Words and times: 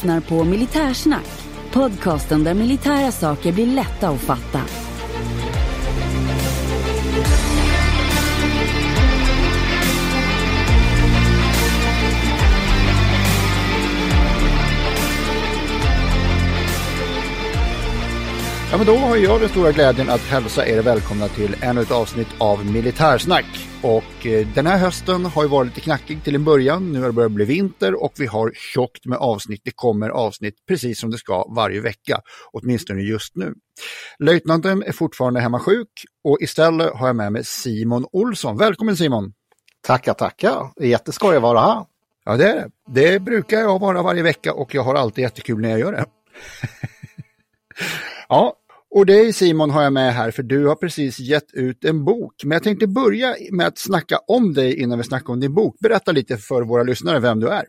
lyssnar 0.00 0.20
på 0.20 0.44
Militärsnack. 0.44 1.26
Podcasten 1.72 2.44
där 2.44 2.54
militära 2.54 3.12
saker 3.12 3.52
blir 3.52 3.66
lätta 3.66 4.08
att 4.08 4.20
fatta. 4.20 4.79
Ja, 18.70 18.76
men 18.76 18.86
då 18.86 18.96
har 18.96 19.16
jag 19.16 19.40
den 19.40 19.48
stora 19.48 19.72
glädjen 19.72 20.10
att 20.10 20.20
hälsa 20.20 20.66
er 20.66 20.82
välkomna 20.82 21.28
till 21.28 21.56
ännu 21.60 21.80
ett 21.80 21.90
avsnitt 21.90 22.28
av 22.38 22.66
Militärsnack. 22.66 23.44
Och 23.82 24.26
eh, 24.26 24.46
den 24.54 24.66
här 24.66 24.78
hösten 24.78 25.24
har 25.24 25.42
ju 25.42 25.48
varit 25.48 25.68
lite 25.68 25.80
knackig 25.80 26.24
till 26.24 26.34
en 26.34 26.44
början. 26.44 26.92
Nu 26.92 27.00
har 27.00 27.06
det 27.06 27.12
börjat 27.12 27.32
bli 27.32 27.44
vinter 27.44 28.02
och 28.02 28.12
vi 28.18 28.26
har 28.26 28.52
tjockt 28.54 29.06
med 29.06 29.18
avsnitt. 29.18 29.60
Det 29.64 29.70
kommer 29.70 30.08
avsnitt 30.08 30.54
precis 30.68 31.00
som 31.00 31.10
det 31.10 31.18
ska 31.18 31.44
varje 31.48 31.80
vecka, 31.80 32.20
åtminstone 32.52 33.00
just 33.00 33.36
nu. 33.36 33.54
Löjtnanten 34.18 34.82
är 34.82 34.92
fortfarande 34.92 35.40
hemma 35.40 35.58
sjuk 35.58 35.90
och 36.24 36.38
istället 36.40 36.94
har 36.94 37.06
jag 37.06 37.16
med 37.16 37.32
mig 37.32 37.44
Simon 37.44 38.06
Olsson. 38.12 38.56
Välkommen 38.56 38.96
Simon! 38.96 39.32
Tackar, 39.82 40.14
tackar! 40.14 40.70
Jätteskoj 40.80 41.36
att 41.36 41.42
vara 41.42 41.60
här. 41.60 41.84
Ja, 42.24 42.36
det 42.36 42.48
är 42.48 42.54
det. 42.54 42.70
Det 42.86 43.20
brukar 43.20 43.60
jag 43.60 43.78
vara 43.78 44.02
varje 44.02 44.22
vecka 44.22 44.52
och 44.52 44.74
jag 44.74 44.82
har 44.82 44.94
alltid 44.94 45.22
jättekul 45.22 45.60
när 45.60 45.70
jag 45.70 45.80
gör 45.80 45.92
det. 45.92 46.04
ja, 48.28 48.56
och 48.90 49.06
dig 49.06 49.32
Simon 49.32 49.70
har 49.70 49.82
jag 49.82 49.92
med 49.92 50.14
här 50.14 50.30
för 50.30 50.42
du 50.42 50.66
har 50.66 50.74
precis 50.74 51.18
gett 51.18 51.52
ut 51.52 51.84
en 51.84 52.04
bok. 52.04 52.44
Men 52.44 52.52
jag 52.52 52.62
tänkte 52.62 52.86
börja 52.86 53.34
med 53.52 53.66
att 53.66 53.78
snacka 53.78 54.18
om 54.26 54.54
dig 54.54 54.80
innan 54.82 54.98
vi 54.98 55.04
snackar 55.04 55.32
om 55.32 55.40
din 55.40 55.54
bok. 55.54 55.76
Berätta 55.80 56.12
lite 56.12 56.36
för 56.36 56.62
våra 56.62 56.82
lyssnare 56.82 57.18
vem 57.18 57.40
du 57.40 57.48
är. 57.48 57.64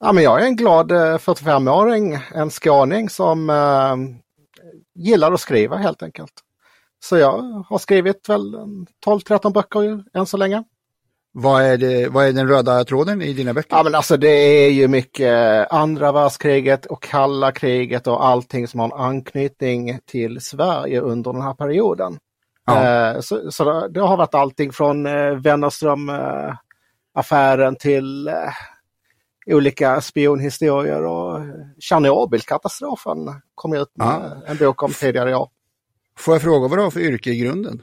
Ja, 0.00 0.12
men 0.12 0.24
jag 0.24 0.42
är 0.42 0.46
en 0.46 0.56
glad 0.56 0.92
eh, 0.92 0.96
45-åring, 0.96 2.18
en 2.34 2.50
skåning 2.50 3.08
som 3.08 3.50
eh, 3.50 3.96
gillar 5.04 5.32
att 5.32 5.40
skriva 5.40 5.76
helt 5.76 6.02
enkelt. 6.02 6.32
Så 7.04 7.16
jag 7.16 7.64
har 7.68 7.78
skrivit 7.78 8.28
väl 8.28 8.54
12-13 9.06 9.52
böcker 9.52 10.04
än 10.14 10.26
så 10.26 10.36
länge. 10.36 10.64
Vad 11.32 11.62
är, 11.62 11.76
det, 11.76 12.08
vad 12.08 12.26
är 12.26 12.32
den 12.32 12.48
röda 12.48 12.84
tråden 12.84 13.22
i 13.22 13.32
dina 13.32 13.54
böcker? 13.54 13.76
Ja 13.76 13.82
men 13.82 13.94
alltså 13.94 14.16
det 14.16 14.28
är 14.28 14.70
ju 14.70 14.88
mycket 14.88 15.72
andra 15.72 16.12
världskriget 16.12 16.86
och 16.86 17.02
kalla 17.02 17.52
kriget 17.52 18.06
och 18.06 18.26
allting 18.26 18.68
som 18.68 18.80
har 18.80 18.86
en 18.86 18.92
anknytning 18.92 19.98
till 20.06 20.40
Sverige 20.40 21.00
under 21.00 21.32
den 21.32 21.42
här 21.42 21.54
perioden. 21.54 22.18
Ja. 22.66 23.12
Eh, 23.14 23.20
så, 23.20 23.50
så 23.50 23.88
det 23.88 24.00
har 24.00 24.16
varit 24.16 24.34
allting 24.34 24.72
från 24.72 25.06
eh, 25.06 25.34
Wennerström-affären 25.34 27.76
till 27.76 28.28
eh, 28.28 28.34
olika 29.46 30.00
spionhistorier 30.00 31.04
och 31.04 31.40
Tjernobylkatastrofen 31.78 33.18
kom 33.54 33.72
ut 33.72 33.90
med 33.94 34.06
ja. 34.06 34.32
en 34.46 34.56
bok 34.56 34.82
om 34.82 34.92
tidigare 34.92 35.30
i 35.30 35.34
år. 35.34 35.48
Får 36.18 36.34
jag 36.34 36.42
fråga 36.42 36.68
vad 36.68 36.78
du 36.78 36.82
har 36.82 36.90
för 36.90 37.00
yrke 37.00 37.30
i 37.30 37.38
grunden? 37.38 37.82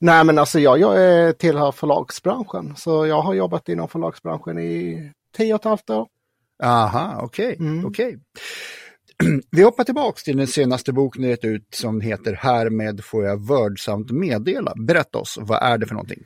Nej 0.00 0.24
men 0.24 0.38
alltså 0.38 0.60
jag, 0.60 0.80
jag 0.80 1.38
tillhör 1.38 1.72
förlagsbranschen 1.72 2.76
så 2.76 3.06
jag 3.06 3.22
har 3.22 3.34
jobbat 3.34 3.68
inom 3.68 3.88
förlagsbranschen 3.88 4.58
i 4.58 5.12
tio 5.36 5.54
och 5.54 5.60
ett 5.60 5.64
halvt 5.64 5.90
år. 5.90 6.08
Aha, 6.62 7.20
okej. 7.22 7.54
Okay, 7.54 7.66
mm. 7.66 7.86
okay. 7.86 8.16
Vi 9.50 9.62
hoppar 9.62 9.84
tillbaks 9.84 10.22
till 10.22 10.36
den 10.36 10.46
senaste 10.46 10.92
boken 10.92 11.22
ni 11.22 11.28
gett 11.28 11.44
ut 11.44 11.74
som 11.74 12.00
heter 12.00 12.34
Härmed 12.34 13.04
får 13.04 13.24
jag 13.24 13.46
vördsamt 13.48 14.10
meddela. 14.10 14.72
Berätta 14.76 15.18
oss, 15.18 15.38
vad 15.40 15.62
är 15.62 15.78
det 15.78 15.86
för 15.86 15.94
någonting? 15.94 16.24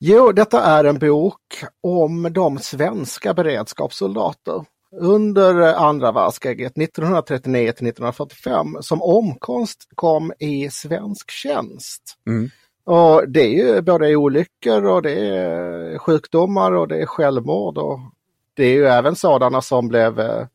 Jo, 0.00 0.32
detta 0.32 0.62
är 0.62 0.84
en 0.84 0.98
bok 0.98 1.64
om 1.82 2.32
de 2.32 2.58
svenska 2.58 3.34
beredskapssoldater 3.34 4.64
under 5.00 5.74
andra 5.74 6.12
världskriget 6.12 6.78
1939 6.78 7.64
till 7.64 7.86
1945 7.86 8.76
som 8.80 9.02
omkonst 9.02 9.88
kom 9.94 10.32
i 10.38 10.70
svensk 10.70 11.30
tjänst. 11.30 12.02
Mm. 12.26 12.50
Och 12.90 13.28
det 13.28 13.40
är 13.40 13.48
ju 13.48 13.82
både 13.82 14.16
olyckor 14.16 14.84
och 14.84 15.02
det 15.02 15.12
är 15.12 15.92
eh, 15.92 15.98
sjukdomar 15.98 16.72
och 16.72 16.88
det 16.88 17.02
är 17.02 17.06
självmord 17.06 17.78
och 17.78 18.00
det 18.54 18.64
är 18.64 18.72
ju 18.72 18.86
även 18.86 19.16
sådana 19.16 19.62
som 19.62 19.88
blev 19.88 20.20
eh, 20.20 20.46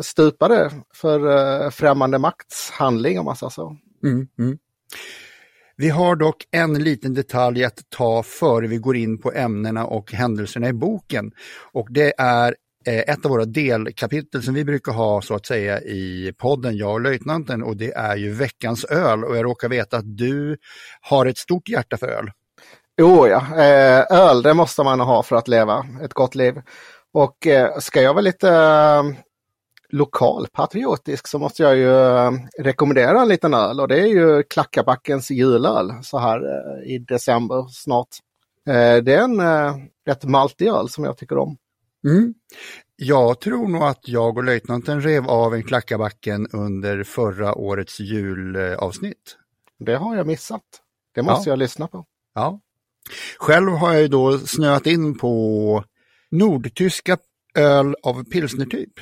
stupade 0.00 0.70
för 0.94 1.36
eh, 1.64 1.70
främmande 1.70 2.18
makts 2.18 2.70
handling 2.70 3.18
om 3.18 3.24
man 3.24 3.36
säger 3.36 3.50
så. 3.50 3.76
Mm, 4.04 4.28
mm. 4.38 4.58
Vi 5.76 5.88
har 5.88 6.16
dock 6.16 6.44
en 6.50 6.84
liten 6.84 7.14
detalj 7.14 7.64
att 7.64 7.90
ta 7.90 8.22
före 8.22 8.66
vi 8.66 8.76
går 8.76 8.96
in 8.96 9.18
på 9.18 9.32
ämnena 9.32 9.86
och 9.86 10.12
händelserna 10.12 10.68
i 10.68 10.72
boken. 10.72 11.32
Och 11.72 11.88
det 11.90 12.14
är 12.18 12.54
Eh, 12.86 12.98
ett 12.98 13.24
av 13.24 13.30
våra 13.30 13.44
delkapitel 13.44 14.42
som 14.42 14.54
vi 14.54 14.64
brukar 14.64 14.92
ha 14.92 15.22
så 15.22 15.34
att 15.34 15.46
säga 15.46 15.80
i 15.80 16.32
podden, 16.38 16.76
jag 16.76 16.92
och 16.92 17.00
löjtnanten, 17.00 17.62
och 17.62 17.76
det 17.76 17.92
är 17.92 18.16
ju 18.16 18.32
veckans 18.32 18.84
öl. 18.84 19.24
Och 19.24 19.36
jag 19.36 19.44
råkar 19.44 19.68
veta 19.68 19.96
att 19.96 20.16
du 20.16 20.56
har 21.00 21.26
ett 21.26 21.38
stort 21.38 21.68
hjärta 21.68 21.96
för 21.96 22.08
öl. 22.08 22.30
Jo 22.98 23.26
ja, 23.26 23.62
eh, 23.62 24.04
öl 24.10 24.42
det 24.42 24.54
måste 24.54 24.82
man 24.82 25.00
ha 25.00 25.22
för 25.22 25.36
att 25.36 25.48
leva 25.48 25.86
ett 26.02 26.14
gott 26.14 26.34
liv. 26.34 26.54
Och 27.12 27.46
eh, 27.46 27.78
ska 27.78 28.02
jag 28.02 28.14
vara 28.14 28.22
lite 28.22 28.48
eh, 28.48 29.02
lokalpatriotisk 29.88 31.28
så 31.28 31.38
måste 31.38 31.62
jag 31.62 31.76
ju 31.76 32.06
eh, 32.06 32.32
rekommendera 32.58 33.22
en 33.22 33.28
liten 33.28 33.54
öl 33.54 33.80
och 33.80 33.88
det 33.88 34.00
är 34.00 34.06
ju 34.06 34.42
Klackabackens 34.42 35.30
julöl 35.30 35.92
så 36.02 36.18
här 36.18 36.40
i 36.86 36.98
december 36.98 37.66
snart. 37.68 38.08
Det 39.04 39.14
är 39.14 39.18
en 39.18 39.42
rätt 40.06 40.24
maltig 40.24 40.68
öl 40.68 40.88
som 40.88 41.04
jag 41.04 41.16
tycker 41.16 41.38
om. 41.38 41.56
Mm. 42.04 42.34
Jag 42.96 43.40
tror 43.40 43.68
nog 43.68 43.82
att 43.82 44.08
jag 44.08 44.36
och 44.36 44.44
löjtnanten 44.44 45.00
rev 45.00 45.28
av 45.28 45.54
en 45.54 45.62
klackabacken 45.62 46.46
under 46.52 47.04
förra 47.04 47.54
årets 47.54 48.00
julavsnitt. 48.00 49.36
Det 49.78 49.94
har 49.94 50.16
jag 50.16 50.26
missat. 50.26 50.62
Det 51.14 51.22
måste 51.22 51.48
ja. 51.48 51.52
jag 51.52 51.58
lyssna 51.58 51.88
på. 51.88 52.04
Ja. 52.34 52.60
Själv 53.38 53.70
har 53.72 53.92
jag 53.92 54.10
då 54.10 54.38
snöat 54.38 54.86
in 54.86 55.18
på 55.18 55.84
nordtyska 56.30 57.18
öl 57.54 57.96
av 58.02 58.24
pilsnertyp. 58.24 58.92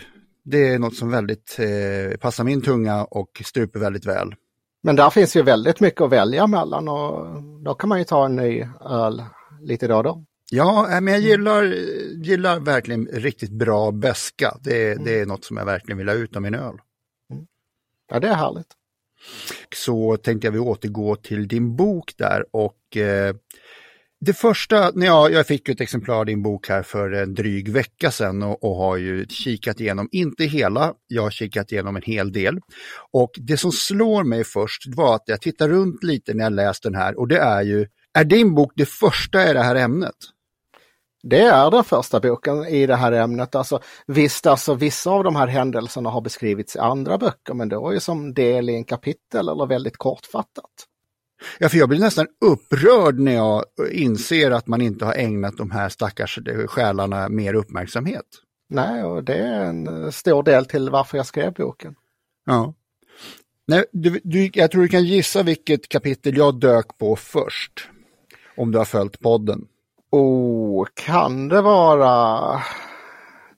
Det 0.44 0.68
är 0.68 0.78
något 0.78 0.96
som 0.96 1.10
väldigt 1.10 1.58
eh, 1.58 2.18
passar 2.18 2.44
min 2.44 2.62
tunga 2.62 3.04
och 3.04 3.42
struper 3.44 3.80
väldigt 3.80 4.06
väl. 4.06 4.34
Men 4.82 4.96
där 4.96 5.10
finns 5.10 5.36
ju 5.36 5.42
väldigt 5.42 5.80
mycket 5.80 6.00
att 6.00 6.12
välja 6.12 6.46
mellan 6.46 6.88
och 6.88 7.42
då 7.64 7.74
kan 7.74 7.88
man 7.88 7.98
ju 7.98 8.04
ta 8.04 8.24
en 8.24 8.36
ny 8.36 8.66
öl 8.80 9.24
lite 9.60 9.86
då 9.86 9.96
och 9.96 10.04
då. 10.04 10.24
Ja, 10.54 11.00
men 11.00 11.14
jag 11.14 11.22
gillar, 11.22 11.64
gillar 12.24 12.60
verkligen 12.60 13.06
riktigt 13.06 13.50
bra 13.50 13.90
beska. 13.90 14.58
Det, 14.60 14.94
det 15.04 15.20
är 15.20 15.26
något 15.26 15.44
som 15.44 15.56
jag 15.56 15.64
verkligen 15.64 15.98
vill 15.98 16.08
ha 16.08 16.14
ut 16.14 16.36
av 16.36 16.42
min 16.42 16.54
öl. 16.54 16.74
Mm. 17.32 17.46
Ja, 18.10 18.20
det 18.20 18.28
är 18.28 18.34
härligt. 18.34 18.66
Så 19.74 20.16
tänkte 20.16 20.46
jag 20.46 20.52
vi 20.52 20.58
återgå 20.58 21.16
till 21.16 21.48
din 21.48 21.76
bok 21.76 22.12
där 22.16 22.44
och 22.50 22.96
eh, 22.96 23.34
det 24.20 24.32
första, 24.32 24.90
när 24.94 25.06
jag, 25.06 25.32
jag 25.32 25.46
fick 25.46 25.68
ett 25.68 25.80
exemplar 25.80 26.14
av 26.14 26.26
din 26.26 26.42
bok 26.42 26.68
här 26.68 26.82
för 26.82 27.12
en 27.12 27.34
dryg 27.34 27.68
vecka 27.68 28.10
sedan 28.10 28.42
och, 28.42 28.64
och, 28.64 28.76
har 28.76 28.96
ju 28.96 29.26
kikat 29.26 29.80
igenom, 29.80 30.08
inte 30.12 30.44
hela, 30.44 30.94
jag 31.06 31.22
har 31.22 31.30
kikat 31.30 31.72
igenom 31.72 31.96
en 31.96 32.02
hel 32.02 32.32
del. 32.32 32.60
Och 33.12 33.30
det 33.36 33.56
som 33.56 33.72
slår 33.72 34.24
mig 34.24 34.44
först 34.44 34.82
var 34.86 35.14
att 35.14 35.24
jag 35.26 35.40
tittar 35.40 35.68
runt 35.68 36.04
lite 36.04 36.34
när 36.34 36.44
jag 36.44 36.52
läst 36.52 36.82
den 36.82 36.94
här 36.94 37.18
och 37.18 37.28
det 37.28 37.38
är 37.38 37.62
ju, 37.62 37.86
är 38.14 38.24
din 38.24 38.54
bok 38.54 38.72
det 38.76 38.86
första 38.86 39.50
i 39.50 39.52
det 39.52 39.62
här 39.62 39.74
ämnet? 39.74 40.16
Det 41.22 41.40
är 41.40 41.70
den 41.70 41.84
första 41.84 42.20
boken 42.20 42.66
i 42.66 42.86
det 42.86 42.96
här 42.96 43.12
ämnet. 43.12 43.54
Alltså, 43.54 43.80
visst, 44.06 44.46
alltså, 44.46 44.74
vissa 44.74 45.10
av 45.10 45.24
de 45.24 45.36
här 45.36 45.46
händelserna 45.46 46.10
har 46.10 46.20
beskrivits 46.20 46.76
i 46.76 46.78
andra 46.78 47.18
böcker, 47.18 47.54
men 47.54 47.68
då 47.68 47.90
är 47.90 47.98
som 47.98 48.34
del 48.34 48.70
i 48.70 48.74
en 48.74 48.84
kapitel 48.84 49.48
eller 49.48 49.66
väldigt 49.66 49.96
kortfattat. 49.96 50.70
Ja, 51.58 51.68
för 51.68 51.78
jag 51.78 51.88
blir 51.88 52.00
nästan 52.00 52.26
upprörd 52.44 53.18
när 53.18 53.32
jag 53.32 53.64
inser 53.90 54.50
att 54.50 54.66
man 54.66 54.80
inte 54.80 55.04
har 55.04 55.14
ägnat 55.14 55.56
de 55.56 55.70
här 55.70 55.88
stackars 55.88 56.38
själarna 56.66 57.28
mer 57.28 57.54
uppmärksamhet. 57.54 58.26
Nej, 58.68 59.04
och 59.04 59.24
det 59.24 59.34
är 59.34 59.64
en 59.64 60.12
stor 60.12 60.42
del 60.42 60.66
till 60.66 60.90
varför 60.90 61.16
jag 61.16 61.26
skrev 61.26 61.52
boken. 61.52 61.94
Ja. 62.46 62.74
Nej, 63.66 63.84
du, 63.92 64.20
du, 64.24 64.50
jag 64.54 64.70
tror 64.70 64.82
du 64.82 64.88
kan 64.88 65.04
gissa 65.04 65.42
vilket 65.42 65.88
kapitel 65.88 66.36
jag 66.36 66.60
dök 66.60 66.98
på 66.98 67.16
först. 67.16 67.88
Om 68.56 68.70
du 68.70 68.78
har 68.78 68.84
följt 68.84 69.20
podden. 69.20 69.66
Oh, 70.12 70.86
kan 70.94 71.48
det 71.48 71.62
vara 71.62 72.62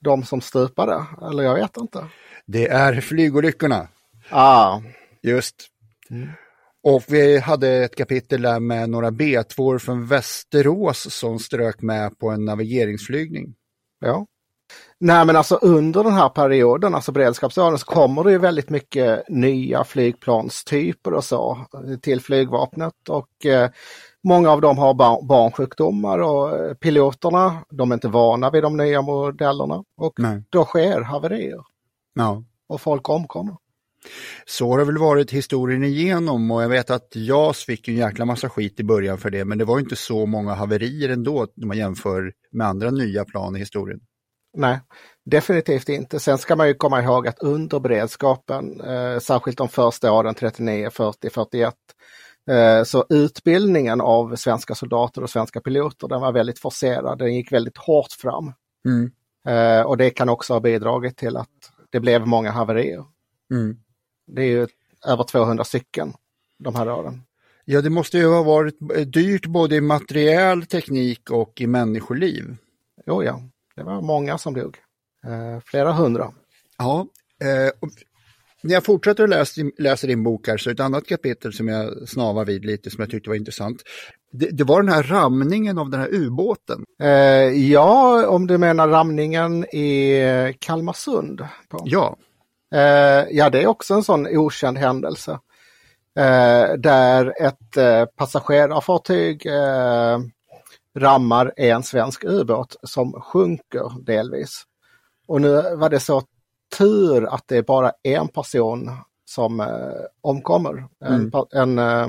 de 0.01 0.25
som 0.25 0.41
stupade? 0.41 1.07
Eller 1.31 1.43
jag 1.43 1.55
vet 1.55 1.77
inte. 1.77 2.07
Det 2.47 2.69
är 2.69 3.01
flygolyckorna. 3.01 3.89
Ah. 4.31 4.81
Just. 5.23 5.55
Mm. 6.11 6.29
Och 6.83 7.03
vi 7.09 7.39
hade 7.39 7.69
ett 7.69 7.97
kapitel 7.97 8.43
där 8.43 8.61
med 8.61 8.91
några 8.91 9.11
B2 9.11 9.79
från 9.79 10.07
Västerås 10.07 11.15
som 11.15 11.39
strök 11.39 11.83
med 11.83 12.19
på 12.19 12.31
en 12.31 12.45
navigeringsflygning. 12.45 13.55
Ja. 14.01 14.27
Nej 15.01 15.25
men 15.27 15.37
alltså 15.37 15.55
under 15.63 16.05
den 16.05 16.13
här 16.13 16.29
perioden, 16.29 16.95
alltså 16.95 17.13
beredskapsåren, 17.13 17.79
så 17.79 17.87
kommer 17.87 18.25
det 18.25 18.31
ju 18.31 18.39
väldigt 18.39 18.71
mycket 18.71 19.29
nya 19.29 19.85
flygplanstyper 19.85 21.13
och 21.13 21.25
så 21.25 21.67
till 22.03 22.21
flygvapnet 22.21 23.09
och 23.09 23.47
eh, 23.47 23.71
många 24.25 24.51
av 24.51 24.61
dem 24.61 24.79
har 24.79 24.95
bar 24.95 25.23
barnsjukdomar 25.23 26.19
och 26.19 26.59
eh, 26.59 26.75
piloterna, 26.75 27.65
de 27.71 27.91
är 27.91 27.95
inte 27.95 28.09
vana 28.09 28.51
vid 28.51 28.63
de 28.63 28.77
nya 28.77 29.03
modellerna 29.03 29.85
och 29.97 30.13
Nej. 30.19 30.43
då 30.51 30.65
sker 30.65 31.01
haverier. 31.01 31.61
Ja. 32.15 32.45
Och 32.69 32.81
folk 32.81 33.09
omkommer. 33.09 33.57
Så 34.47 34.71
har 34.71 34.79
det 34.79 34.85
väl 34.85 34.99
varit 34.99 35.31
historien 35.31 35.85
igenom 35.85 36.51
och 36.51 36.63
jag 36.63 36.69
vet 36.69 36.91
att 36.91 37.17
JAS 37.17 37.65
fick 37.65 37.89
en 37.89 37.97
jäkla 37.97 38.25
massa 38.25 38.49
skit 38.49 38.81
i 38.81 38.85
början 38.85 39.19
för 39.19 39.31
det 39.31 39.45
men 39.45 39.59
det 39.59 39.65
var 39.65 39.79
inte 39.79 39.97
så 39.97 40.27
många 40.27 40.55
haverier 40.55 41.09
ändå 41.09 41.41
om 41.41 41.69
man 41.69 41.77
jämför 41.77 42.33
med 42.53 42.67
andra 42.67 42.91
nya 42.91 43.25
plan 43.25 43.57
i 43.57 43.59
historien. 43.59 44.01
Nej, 44.57 44.81
definitivt 45.25 45.89
inte. 45.89 46.21
Sen 46.21 46.39
ska 46.39 46.57
man 46.57 46.69
ju 46.69 46.75
komma 46.75 47.03
ihåg 47.03 47.29
att 47.29 47.39
under 47.39 47.81
beredskapen, 47.81 48.81
eh, 48.81 49.19
särskilt 49.19 49.59
de 49.59 49.69
första 49.69 50.13
åren 50.13 50.35
39, 50.35 50.91
40, 50.91 51.31
41, 51.31 51.69
eh, 51.69 51.75
så 52.85 53.07
utbildningen 53.09 54.01
av 54.01 54.37
svenska 54.37 54.75
soldater 54.75 55.23
och 55.23 55.31
svenska 55.31 55.61
piloter 55.61 56.09
den 56.09 56.21
var 56.21 56.33
väldigt 56.33 56.59
forcerad. 56.59 57.19
Den 57.19 57.35
gick 57.35 57.53
väldigt 57.53 57.79
hårt 57.79 58.13
fram. 58.13 58.53
Mm. 58.87 59.11
Eh, 59.49 59.87
och 59.87 59.97
det 59.97 60.11
kan 60.11 60.29
också 60.29 60.53
ha 60.53 60.61
bidragit 60.61 61.17
till 61.17 61.37
att 61.37 61.73
det 61.91 62.01
blev 62.01 62.27
många 62.27 62.51
haverier. 62.51 63.05
Mm. 63.51 63.77
Det 64.27 64.43
är 64.43 64.47
ju 64.47 64.67
över 65.07 65.25
200 65.25 65.65
stycken 65.65 66.13
de 66.59 66.75
här 66.75 66.91
åren. 66.91 67.23
Ja, 67.65 67.81
det 67.81 67.91
måste 67.91 68.19
ju 68.19 68.27
ha 68.27 68.43
varit 68.43 68.77
dyrt 69.13 69.47
både 69.47 69.77
i 69.77 69.81
materiell 69.81 70.67
teknik 70.67 71.31
och 71.31 71.61
i 71.61 71.67
människoliv. 71.67 72.57
Jo, 73.07 73.23
ja. 73.23 73.41
Det 73.77 73.83
var 73.83 74.01
många 74.01 74.39
som 74.39 74.55
dog. 74.55 74.79
Eh, 75.25 75.61
flera 75.65 75.93
hundra. 75.93 76.33
Ja, 76.79 77.07
eh, 77.41 77.89
när 78.65 78.75
jag 78.75 78.85
fortsätter 78.85 79.25
att 79.25 79.31
läsa, 79.31 79.61
läsa 79.79 80.07
din 80.07 80.23
bok 80.23 80.49
här 80.49 80.57
så 80.57 80.71
är 80.71 80.75
ett 80.75 80.81
annat 80.81 81.07
kapitel 81.07 81.53
som 81.53 81.69
jag 81.69 82.09
snavar 82.09 82.45
vid 82.45 82.65
lite 82.65 82.91
som 82.91 83.01
jag 83.01 83.11
tyckte 83.11 83.31
var 83.31 83.37
intressant. 83.37 83.83
Det, 84.33 84.47
det 84.47 84.65
var 84.65 84.83
den 84.83 84.93
här 84.93 85.03
ramningen 85.03 85.79
av 85.79 85.91
den 85.91 86.01
här 86.01 86.15
ubåten. 86.15 86.85
Eh, 87.03 87.09
ja, 87.71 88.27
om 88.27 88.47
du 88.47 88.59
menar 88.59 88.89
ramningen 88.89 89.65
i 89.65 90.55
Kalmarsund. 90.59 91.47
På. 91.69 91.83
Ja. 91.85 92.17
Eh, 92.75 93.25
ja, 93.31 93.51
det 93.51 93.63
är 93.63 93.67
också 93.67 93.95
en 93.95 94.03
sån 94.03 94.27
okänd 94.27 94.79
händelse. 94.79 95.39
Eh, 96.19 96.75
där 96.79 97.35
ett 97.43 97.77
eh, 97.77 98.05
passagerarfartyg 98.05 99.47
eh, 99.47 100.19
rammar 100.99 101.53
en 101.57 101.83
svensk 101.83 102.25
ubåt 102.25 102.77
som 102.83 103.13
sjunker 103.13 104.05
delvis. 104.05 104.63
Och 105.27 105.41
nu 105.41 105.77
var 105.77 105.91
det 105.91 106.01
så 106.01 106.23
tur 106.79 107.35
att 107.35 107.45
det 107.47 107.57
är 107.57 107.63
bara 107.63 107.93
en 108.03 108.29
person 108.29 108.91
som 109.25 109.61
eh, 109.61 109.67
omkommer. 110.21 110.87
Mm. 111.05 111.31
En, 111.53 111.79
en 111.79 111.79
eh, 111.79 112.09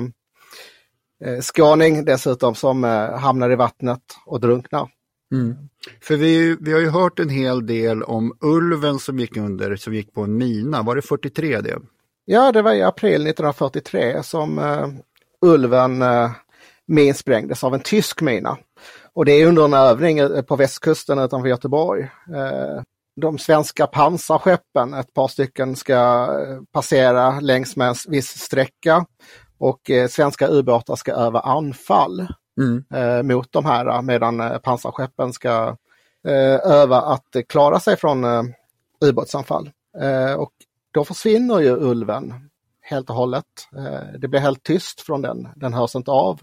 eh, 1.24 1.40
skåning 1.40 2.04
dessutom 2.04 2.54
som 2.54 2.84
eh, 2.84 3.10
hamnar 3.10 3.50
i 3.50 3.56
vattnet 3.56 4.02
och 4.26 4.40
drunknar. 4.40 4.88
Mm. 5.32 5.56
För 6.02 6.16
vi, 6.16 6.56
vi 6.60 6.72
har 6.72 6.80
ju 6.80 6.88
hört 6.88 7.18
en 7.18 7.28
hel 7.28 7.66
del 7.66 8.02
om 8.02 8.36
ulven 8.40 8.98
som 8.98 9.18
gick 9.18 9.36
under, 9.36 9.76
som 9.76 9.94
gick 9.94 10.12
på 10.12 10.22
en 10.22 10.36
mina. 10.36 10.82
Var 10.82 10.96
det 10.96 11.02
43 11.02 11.60
det? 11.60 11.78
Ja, 12.24 12.52
det 12.52 12.62
var 12.62 12.72
i 12.72 12.82
april 12.82 13.14
1943 13.14 14.22
som 14.22 14.58
uh, 14.58 14.88
ulven 15.40 16.02
uh, 16.02 16.30
minsprängdes 16.86 17.64
av 17.64 17.74
en 17.74 17.80
tysk 17.80 18.20
mina. 18.20 18.58
Och 19.14 19.24
det 19.24 19.32
är 19.32 19.46
under 19.46 19.64
en 19.64 19.74
övning 19.74 20.20
uh, 20.20 20.42
på 20.42 20.56
västkusten 20.56 21.18
utanför 21.18 21.48
Göteborg. 21.48 22.02
Uh, 22.02 22.82
de 23.20 23.38
svenska 23.38 23.86
pansarskeppen, 23.86 24.94
ett 24.94 25.14
par 25.14 25.28
stycken, 25.28 25.76
ska 25.76 26.28
passera 26.72 27.40
längs 27.40 27.76
med 27.76 27.88
en 27.88 27.94
viss 28.08 28.38
sträcka 28.38 29.06
och 29.58 29.90
svenska 30.10 30.48
ubåtar 30.48 30.96
ska 30.96 31.12
öva 31.12 31.40
anfall 31.40 32.26
mm. 32.60 32.84
eh, 32.94 33.22
mot 33.22 33.52
de 33.52 33.64
här 33.64 34.02
medan 34.02 34.40
eh, 34.40 34.58
pansarskeppen 34.58 35.32
ska 35.32 35.76
eh, 36.28 36.72
öva 36.72 36.96
att 37.00 37.36
klara 37.48 37.80
sig 37.80 37.96
från 37.96 38.24
eh, 38.24 38.42
ubåtsanfall. 39.04 39.70
Eh, 40.00 40.34
och 40.34 40.52
då 40.90 41.04
försvinner 41.04 41.60
ju 41.60 41.70
ulven 41.70 42.34
helt 42.80 43.10
och 43.10 43.16
hållet. 43.16 43.44
Eh, 43.76 44.18
det 44.18 44.28
blir 44.28 44.40
helt 44.40 44.62
tyst 44.62 45.00
från 45.00 45.22
den, 45.22 45.48
den 45.56 45.74
hörs 45.74 45.94
inte 45.94 46.10
av. 46.10 46.40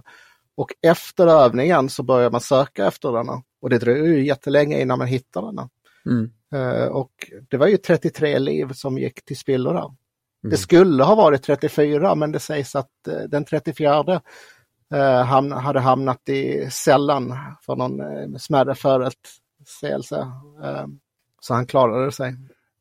Och 0.56 0.74
efter 0.82 1.28
övningen 1.28 1.90
så 1.90 2.04
börjar 2.04 2.32
man 2.32 2.42
söka 2.42 2.88
efter 2.88 3.12
den 3.12 3.30
och 3.62 3.70
det 3.70 3.78
dröjer 3.78 4.04
ju 4.04 4.26
jättelänge 4.26 4.82
innan 4.82 5.00
man 5.00 5.08
hittar 5.08 5.42
den. 5.42 5.70
Mm. 6.06 6.32
Eh, 6.54 6.86
och 6.86 7.12
det 7.50 7.58
var 7.58 7.68
ju 7.68 7.78
33 7.78 8.40
liv 8.40 8.72
som 8.74 8.98
gick 8.98 9.26
till 9.26 9.38
spillo. 9.38 9.70
Mm. 9.70 9.92
Det 10.42 10.58
skulle 10.58 11.04
ha 11.04 11.16
varit 11.16 11.44
34 11.44 12.16
men 12.16 12.32
det 12.32 12.40
sägs 12.40 12.76
att 12.76 12.90
den 13.28 13.46
34 13.46 14.22
eh, 14.94 15.24
hade 15.56 15.80
hamnat 15.80 16.30
i 16.30 16.68
cellen 16.72 17.34
för 17.62 17.76
någon 17.76 18.00
eh, 18.00 18.38
smärre 18.38 18.76
förutsägelse. 18.76 20.18
Eh, 20.64 20.86
så 21.42 21.54
han 21.54 21.66
klarade 21.66 22.12
sig. 22.12 22.36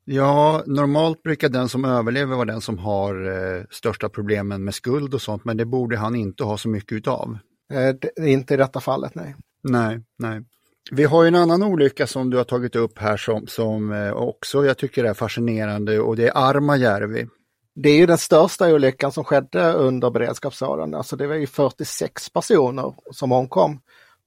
Ja, 0.04 0.62
normalt 0.66 1.22
brukar 1.22 1.48
den 1.48 1.68
som 1.68 1.84
överlever 1.84 2.36
vara 2.36 2.44
den 2.44 2.60
som 2.60 2.78
har 2.78 3.26
eh, 3.30 3.64
största 3.70 4.08
problemen 4.08 4.64
med 4.64 4.74
skuld 4.74 5.14
och 5.14 5.22
sånt, 5.22 5.44
men 5.44 5.56
det 5.56 5.64
borde 5.64 5.96
han 5.96 6.16
inte 6.16 6.44
ha 6.44 6.58
så 6.58 6.68
mycket 6.68 6.92
utav. 6.92 7.38
Eh, 7.72 7.94
det, 7.94 8.30
inte 8.30 8.54
i 8.54 8.56
detta 8.56 8.80
fallet, 8.80 9.14
nej. 9.14 9.34
Nej, 9.62 10.00
nej. 10.18 10.44
Vi 10.90 11.04
har 11.04 11.24
en 11.24 11.34
annan 11.34 11.62
olycka 11.62 12.06
som 12.06 12.30
du 12.30 12.36
har 12.36 12.44
tagit 12.44 12.76
upp 12.76 12.98
här 12.98 13.16
som, 13.16 13.46
som 13.46 13.92
eh, 13.92 14.12
också 14.12 14.66
jag 14.66 14.78
tycker 14.78 15.04
är 15.04 15.14
fascinerande 15.14 16.00
och 16.00 16.16
det 16.16 16.28
är 16.28 16.32
Armajärvi. 16.36 17.26
Det 17.74 17.88
är 17.88 17.96
ju 17.96 18.06
den 18.06 18.18
största 18.18 18.74
olyckan 18.74 19.12
som 19.12 19.24
skedde 19.24 19.72
under 19.72 20.10
beredskapsåren. 20.10 20.94
Alltså 20.94 21.16
det 21.16 21.26
var 21.26 21.34
ju 21.34 21.46
46 21.46 22.30
personer 22.30 22.94
som 23.10 23.32
omkom 23.32 23.80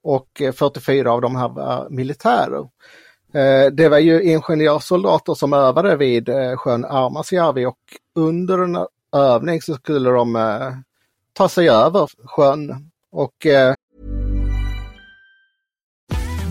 och 0.04 0.42
eh, 0.42 0.54
44 0.54 1.12
av 1.12 1.22
de 1.22 1.36
här 1.36 1.50
var 1.50 1.88
militärer. 1.90 2.70
Eh, 3.34 3.72
det 3.72 3.90
var 3.90 4.00
ju 4.00 4.24
ingenjörssoldater 4.24 5.34
som 5.34 5.54
övade 5.54 5.96
vid 5.96 6.30
sjön 6.58 6.86
Armasjärvi 6.86 7.66
och 7.66 7.80
under 8.16 8.58
en 8.58 8.78
övning 9.16 9.62
så 9.62 9.74
skulle 9.74 10.10
de 10.10 10.84
ta 11.34 11.50
sig 11.50 11.70
över 11.70 12.10
sjön 12.26 12.92
och 13.12 13.48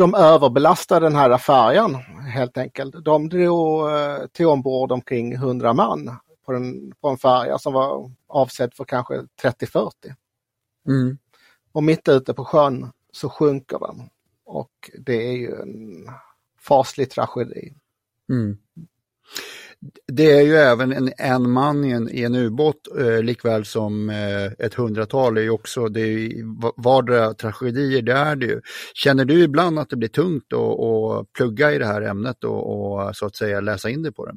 De 0.00 0.14
överbelastade 0.14 1.06
den 1.06 1.16
här 1.16 1.38
färjan 1.38 1.94
helt 2.34 2.58
enkelt. 2.58 3.04
De 3.04 3.28
drog 3.28 3.90
eh, 3.90 4.26
till 4.32 4.46
ombord 4.46 4.92
omkring 4.92 5.32
100 5.32 5.72
man 5.72 6.16
på, 6.46 6.52
den, 6.52 6.92
på 7.00 7.08
en 7.08 7.18
färja 7.18 7.58
som 7.58 7.72
var 7.72 8.10
avsedd 8.26 8.74
för 8.74 8.84
kanske 8.84 9.14
30-40. 9.42 9.90
Mm. 10.86 11.18
Och 11.72 11.82
mitt 11.82 12.08
ute 12.08 12.34
på 12.34 12.44
sjön 12.44 12.92
så 13.12 13.28
sjunker 13.28 13.78
den. 13.78 14.10
Och 14.44 14.90
det 14.98 15.28
är 15.28 15.36
ju 15.36 15.62
en 15.62 16.08
faslig 16.58 17.10
tragedi. 17.10 17.74
Mm 18.28 18.58
det 20.06 20.32
är 20.32 20.42
ju 20.42 20.56
även 20.56 20.92
en, 20.92 21.12
en 21.18 21.50
man 21.50 21.84
i 21.84 21.90
en, 21.90 22.08
i 22.10 22.22
en 22.22 22.34
ubåt 22.34 22.88
eh, 22.98 23.22
likväl 23.22 23.64
som 23.64 24.10
eh, 24.10 24.66
ett 24.66 24.74
hundratal 24.74 25.38
är 25.38 25.42
ju 25.42 25.50
också, 25.50 25.88
det 25.88 26.00
är 26.00 26.30
vardera 26.82 27.34
tragedier, 27.34 28.02
det 28.02 28.12
är 28.12 28.36
det 28.36 28.46
ju. 28.46 28.60
Känner 28.94 29.24
du 29.24 29.42
ibland 29.42 29.78
att 29.78 29.90
det 29.90 29.96
blir 29.96 30.08
tungt 30.08 30.52
att 30.52 31.32
plugga 31.32 31.72
i 31.72 31.78
det 31.78 31.86
här 31.86 32.02
ämnet 32.02 32.44
och, 32.44 32.94
och, 32.94 33.16
så 33.16 33.26
att 33.26 33.36
säga 33.36 33.60
läsa 33.60 33.90
in 33.90 34.02
dig 34.02 34.12
på 34.12 34.26
det? 34.26 34.34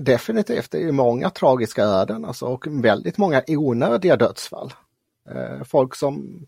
Definitivt, 0.00 0.70
det 0.70 0.78
är 0.78 0.82
ju 0.82 0.92
många 0.92 1.30
tragiska 1.30 1.82
öden 1.82 2.24
alltså, 2.24 2.46
och 2.46 2.66
väldigt 2.84 3.18
många 3.18 3.42
onödiga 3.48 4.16
dödsfall. 4.16 4.72
Eh, 5.30 5.64
folk 5.64 5.94
som 5.94 6.46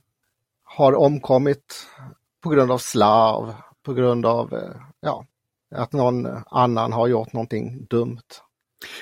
har 0.64 0.92
omkommit 0.92 1.86
på 2.42 2.50
grund 2.50 2.72
av 2.72 2.78
slarv, 2.78 3.54
på 3.82 3.92
grund 3.92 4.26
av 4.26 4.54
eh, 4.54 4.80
ja, 5.00 5.26
att 5.74 5.92
någon 5.92 6.28
annan 6.46 6.92
har 6.92 7.08
gjort 7.08 7.32
någonting 7.32 7.86
dumt. 7.90 8.22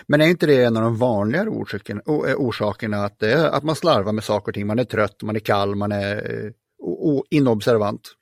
Men 0.07 0.21
är 0.21 0.27
inte 0.27 0.47
det 0.47 0.65
en 0.65 0.77
av 0.77 0.83
de 0.83 0.97
vanligare 0.97 1.49
orsakerna, 1.49 2.03
eh, 2.07 2.37
orsakerna 2.37 3.05
att, 3.05 3.23
är, 3.23 3.45
att 3.47 3.63
man 3.63 3.77
slarvar 3.77 4.13
med 4.13 4.25
saker 4.25 4.51
och 4.51 4.55
ting? 4.55 4.67
Man 4.67 4.79
är 4.79 4.85
trött, 4.85 5.23
man 5.23 5.37
är 5.37 5.41
kall, 5.41 5.75
man 5.75 5.93
är 5.93 6.45
eh, 6.45 7.21
inobservant. 7.31 8.15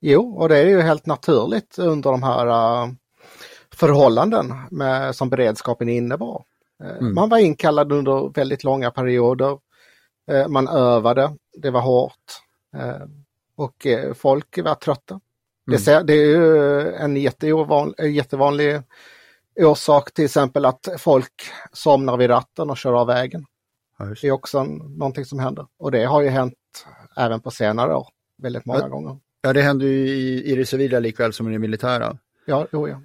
Jo, 0.00 0.36
och 0.36 0.48
det 0.48 0.58
är 0.58 0.66
ju 0.66 0.80
helt 0.80 1.06
naturligt 1.06 1.78
under 1.78 2.10
de 2.10 2.22
här 2.22 2.46
förhållanden 3.74 4.54
med, 4.70 5.16
som 5.16 5.30
beredskapen 5.30 5.88
innebar. 5.88 6.44
Mm. 6.82 7.14
Man 7.14 7.28
var 7.28 7.38
inkallad 7.38 7.92
under 7.92 8.32
väldigt 8.34 8.64
långa 8.64 8.90
perioder. 8.90 9.58
Man 10.48 10.68
övade, 10.68 11.36
det 11.56 11.70
var 11.70 11.80
hårt 11.80 12.42
och 13.56 13.86
folk 14.14 14.58
var 14.64 14.74
trötta. 14.74 15.20
Mm. 15.70 16.06
Det, 16.06 16.12
är 16.12 16.26
ju 16.26 16.92
en 16.94 17.16
jättevanlig 18.14 18.80
orsak 19.60 20.14
till 20.14 20.24
exempel 20.24 20.64
att 20.64 20.88
folk 20.98 21.32
somnar 21.72 22.16
vid 22.16 22.30
ratten 22.30 22.70
och 22.70 22.76
kör 22.76 22.92
av 22.92 23.06
vägen. 23.06 23.44
Ja, 23.98 24.04
det 24.04 24.26
är 24.26 24.32
också 24.32 24.58
en, 24.58 24.76
någonting 24.76 25.24
som 25.24 25.38
händer 25.38 25.66
och 25.78 25.90
det 25.90 26.04
har 26.04 26.22
ju 26.22 26.28
hänt 26.28 26.54
även 27.16 27.40
på 27.40 27.50
senare 27.50 27.94
år 27.94 28.08
väldigt 28.42 28.66
många 28.66 28.80
ja, 28.80 28.88
gånger. 28.88 29.18
Ja, 29.42 29.52
det 29.52 29.62
händer 29.62 29.86
ju 29.86 30.08
i, 30.08 30.52
i 30.52 30.54
det 30.54 30.66
civila 30.66 30.98
likväl 30.98 31.32
som 31.32 31.48
i 31.48 31.52
det 31.52 31.58
militära. 31.58 32.18
Ja, 32.46 32.66
jo, 32.72 32.88
ja. 32.88 33.02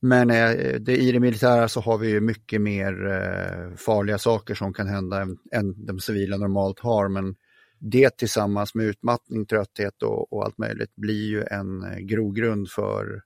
Men 0.00 0.30
eh, 0.30 0.50
det, 0.80 0.96
i 0.96 1.12
det 1.12 1.20
militära 1.20 1.68
så 1.68 1.80
har 1.80 1.98
vi 1.98 2.08
ju 2.08 2.20
mycket 2.20 2.60
mer 2.60 3.06
eh, 3.06 3.76
farliga 3.76 4.18
saker 4.18 4.54
som 4.54 4.72
kan 4.72 4.88
hända 4.88 5.22
än, 5.22 5.38
än 5.52 5.86
de 5.86 6.00
civila 6.00 6.36
normalt 6.36 6.80
har. 6.80 7.08
Men 7.08 7.34
det 7.82 8.16
tillsammans 8.16 8.74
med 8.74 8.86
utmattning, 8.86 9.46
trötthet 9.46 10.02
och, 10.02 10.32
och 10.32 10.44
allt 10.44 10.58
möjligt 10.58 10.96
blir 10.96 11.28
ju 11.28 11.44
en 11.50 11.82
eh, 11.82 11.98
grogrund 11.98 12.70
för 12.70 13.22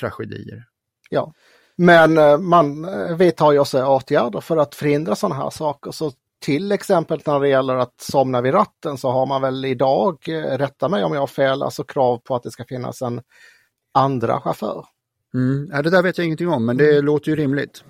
tragedier. 0.00 0.64
Ja, 1.10 1.32
men 1.76 2.18
eh, 2.18 2.38
man 2.38 2.84
eh, 2.84 3.16
vidtar 3.16 3.52
ju 3.52 3.58
också 3.58 3.86
åtgärder 3.86 4.40
för 4.40 4.56
att 4.56 4.74
förhindra 4.74 5.14
sådana 5.14 5.42
här 5.42 5.50
saker. 5.50 5.90
Så 5.90 6.12
till 6.40 6.72
exempel 6.72 7.20
när 7.26 7.40
det 7.40 7.48
gäller 7.48 7.76
att 7.76 8.00
somna 8.00 8.40
vid 8.40 8.54
ratten 8.54 8.98
så 8.98 9.10
har 9.10 9.26
man 9.26 9.42
väl 9.42 9.64
idag, 9.64 10.18
rätta 10.28 10.88
mig 10.88 11.04
om 11.04 11.12
jag 11.12 11.20
har 11.20 11.26
fel, 11.26 11.62
alltså 11.62 11.84
krav 11.84 12.18
på 12.18 12.34
att 12.34 12.42
det 12.42 12.50
ska 12.50 12.64
finnas 12.64 13.02
en 13.02 13.22
andra 13.94 14.40
chaufför. 14.40 14.86
Mm. 15.34 15.68
Ja, 15.72 15.82
det 15.82 15.90
där 15.90 16.02
vet 16.02 16.18
jag 16.18 16.24
ingenting 16.24 16.48
om, 16.48 16.66
men 16.66 16.76
det 16.76 16.92
mm. 16.92 17.04
låter 17.04 17.30
ju 17.30 17.36
rimligt. 17.36 17.84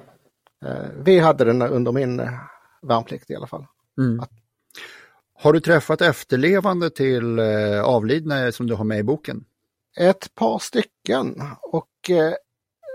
Vi 1.04 1.18
hade 1.18 1.44
den 1.44 1.62
under 1.62 1.92
min 1.92 2.22
värnplikt 2.82 3.30
i 3.30 3.36
alla 3.36 3.46
fall. 3.46 3.66
Mm. 3.98 4.20
Att... 4.20 4.30
Har 5.38 5.52
du 5.52 5.60
träffat 5.60 6.00
efterlevande 6.00 6.90
till 6.90 7.40
avlidna 7.84 8.52
som 8.52 8.66
du 8.66 8.74
har 8.74 8.84
med 8.84 8.98
i 8.98 9.02
boken? 9.02 9.44
Ett 9.96 10.34
par 10.34 10.58
stycken 10.58 11.42
och 11.62 12.10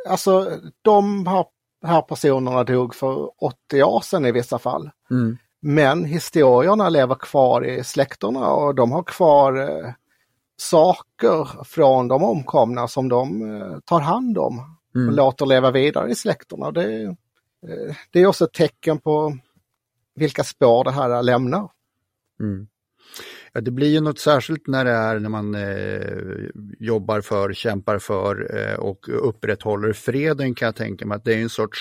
alltså 0.08 0.52
de 0.82 1.28
här, 1.28 1.46
här 1.86 2.02
personerna 2.02 2.64
dog 2.64 2.96
för 2.96 3.44
80 3.44 3.84
år 3.84 4.02
sedan 4.02 4.26
i 4.26 4.32
vissa 4.32 4.60
fall. 4.60 4.90
Mm. 5.12 5.38
Men 5.62 6.06
historierna 6.06 6.90
lever 6.90 7.16
kvar 7.16 7.66
i 7.66 7.84
släkterna 7.84 8.48
och 8.48 8.76
de 8.76 8.92
har 8.92 9.04
kvar 9.04 9.58
eh, 9.58 9.94
saker 10.58 11.64
från 11.64 12.08
de 12.08 12.24
omkomna 12.24 12.88
som 12.88 13.10
de 13.10 13.56
eh, 13.56 13.80
tar 13.86 14.00
hand 14.00 14.38
om 14.38 14.60
och 14.90 14.96
mm. 14.96 15.16
låter 15.16 15.46
leva 15.46 15.72
vidare 15.72 16.12
i 16.12 16.16
släkterna. 16.16 16.72
Det, 16.72 17.04
eh, 17.04 17.96
det 18.12 18.20
är 18.20 18.26
också 18.26 18.46
ett 18.46 18.54
tecken 18.54 19.00
på 19.00 19.38
vilka 20.16 20.44
spår 20.44 20.84
det 20.84 20.92
här 20.92 21.24
lämnar. 21.24 21.70
Mm. 22.40 22.68
Ja, 23.54 23.62
det 23.62 23.72
blir 23.72 23.88
ju 23.88 24.02
något 24.02 24.20
särskilt 24.20 24.68
när 24.68 24.86
det 24.86 24.92
är 24.92 25.20
när 25.20 25.30
man 25.30 25.56
eh, 25.56 26.50
jobbar 26.80 27.22
för, 27.22 27.54
kämpar 27.54 28.00
för 28.00 28.58
eh, 28.58 28.76
och 28.76 29.30
upprätthåller 29.30 29.94
freden 29.94 30.56
kan 30.56 30.66
jag 30.66 30.76
tänka 30.76 31.06
mig. 31.06 31.16
att 31.16 31.24
Det 31.24 31.34
är 31.34 31.42
en 31.42 31.50
sorts, 31.50 31.80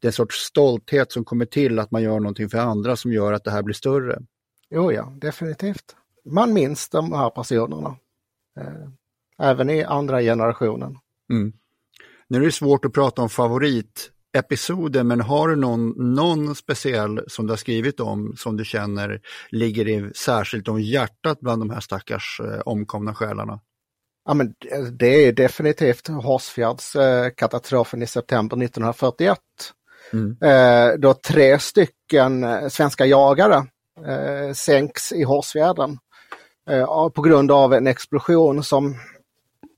det 0.00 0.06
är 0.06 0.08
en 0.08 0.12
sorts 0.12 0.36
stolthet 0.36 1.12
som 1.12 1.24
kommer 1.24 1.44
till 1.44 1.78
att 1.78 1.90
man 1.90 2.02
gör 2.02 2.20
någonting 2.20 2.48
för 2.48 2.58
andra 2.58 2.96
som 2.96 3.12
gör 3.12 3.32
att 3.32 3.44
det 3.44 3.50
här 3.50 3.62
blir 3.62 3.74
större. 3.74 4.22
Jo 4.70 4.92
ja, 4.92 5.16
definitivt. 5.20 5.96
Man 6.24 6.52
minns 6.52 6.88
de 6.88 7.12
här 7.12 7.30
personerna. 7.30 7.96
Eh, 8.60 8.88
även 9.38 9.70
i 9.70 9.84
andra 9.84 10.20
generationen. 10.20 10.98
Mm. 11.30 11.52
Nu 12.28 12.38
är 12.38 12.44
det 12.44 12.52
svårt 12.52 12.84
att 12.84 12.92
prata 12.92 13.22
om 13.22 13.28
favorit 13.28 14.10
episoder, 14.34 15.02
men 15.02 15.20
har 15.20 15.48
du 15.48 15.56
någon, 15.56 16.14
någon 16.14 16.54
speciell 16.54 17.20
som 17.26 17.46
du 17.46 17.52
har 17.52 17.56
skrivit 17.56 18.00
om 18.00 18.34
som 18.36 18.56
du 18.56 18.64
känner 18.64 19.20
ligger 19.48 19.88
i, 19.88 20.10
särskilt 20.14 20.68
om 20.68 20.80
hjärtat 20.80 21.40
bland 21.40 21.62
de 21.62 21.70
här 21.70 21.80
stackars 21.80 22.40
eh, 22.44 22.60
omkomna 22.60 23.14
själarna? 23.14 23.60
Ja, 24.26 24.34
men 24.34 24.54
det 24.98 25.26
är 25.26 25.32
definitivt 25.32 26.08
Hårsfjärdskatastrofen 26.08 28.02
i 28.02 28.06
september 28.06 28.56
1941. 28.56 29.38
Mm. 30.12 30.36
Eh, 30.40 30.98
då 30.98 31.14
tre 31.14 31.58
stycken 31.58 32.44
eh, 32.44 32.68
svenska 32.68 33.06
jagare 33.06 33.66
eh, 34.06 34.52
sänks 34.52 35.12
i 35.12 35.22
Hårsfjärden 35.22 35.98
eh, 36.70 37.08
på 37.08 37.22
grund 37.22 37.50
av 37.50 37.74
en 37.74 37.86
explosion 37.86 38.64
som 38.64 38.94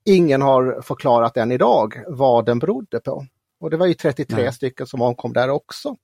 ingen 0.05 0.43
har 0.43 0.83
förklarat 0.83 1.37
än 1.37 1.53
idag 1.53 2.03
vad 2.07 2.47
den 2.47 2.59
berodde 2.59 3.01
på. 3.01 3.27
Och 3.61 3.71
det 3.71 3.77
var 3.77 3.87
ju 3.87 3.95
33 3.95 4.37
Nej. 4.37 4.53
stycken 4.53 4.87
som 4.87 5.03
omkom 5.03 5.33
där 5.33 5.51
också. 5.51 5.97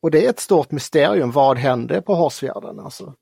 Och 0.00 0.10
det 0.10 0.26
är 0.26 0.30
ett 0.30 0.40
stort 0.40 0.70
mysterium, 0.70 1.30
vad 1.30 1.58
hände 1.58 2.02
på 2.02 2.14
Hårsfjärden? 2.14 2.80
Alltså, 2.80 3.14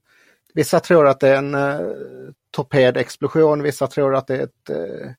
vissa 0.54 0.80
tror 0.80 1.06
att 1.06 1.20
det 1.20 1.28
är 1.28 1.36
en 1.36 1.54
uh, 1.54 2.30
torpedexplosion, 2.50 3.62
vissa 3.62 3.86
tror 3.86 4.14
att 4.14 4.26
det 4.26 4.36
är 4.36 4.42
ett, 4.42 4.70
uh, 4.70 5.10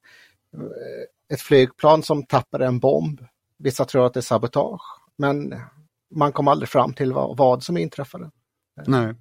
ett 1.33 1.41
flygplan 1.41 2.03
som 2.03 2.23
tappade 2.23 2.65
en 2.65 2.79
bomb. 2.79 3.21
Vissa 3.57 3.85
tror 3.85 4.05
att 4.05 4.13
det 4.13 4.19
är 4.19 4.21
sabotage. 4.21 4.81
Men 5.17 5.55
man 6.15 6.31
kom 6.31 6.47
aldrig 6.47 6.69
fram 6.69 6.93
till 6.93 7.13
vad, 7.13 7.37
vad 7.37 7.63
som 7.63 7.77
inträffade. 7.77 8.31
Nej. 8.85 9.13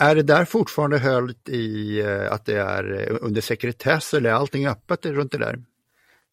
Är 0.00 0.14
det 0.14 0.22
där 0.22 0.44
fortfarande 0.44 0.98
höljt 0.98 1.48
i 1.48 2.02
uh, 2.02 2.32
att 2.32 2.44
det 2.44 2.60
är 2.60 3.08
under 3.20 3.40
sekretess 3.40 4.14
eller 4.14 4.30
är 4.30 4.34
allting 4.34 4.66
öppet 4.66 5.06
runt 5.06 5.32
det 5.32 5.38
där? 5.38 5.62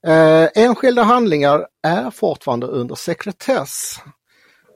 Eh, 0.05 0.49
enskilda 0.55 1.03
handlingar 1.03 1.67
är 1.83 2.11
fortfarande 2.11 2.67
under 2.67 2.95
sekretess 2.95 3.99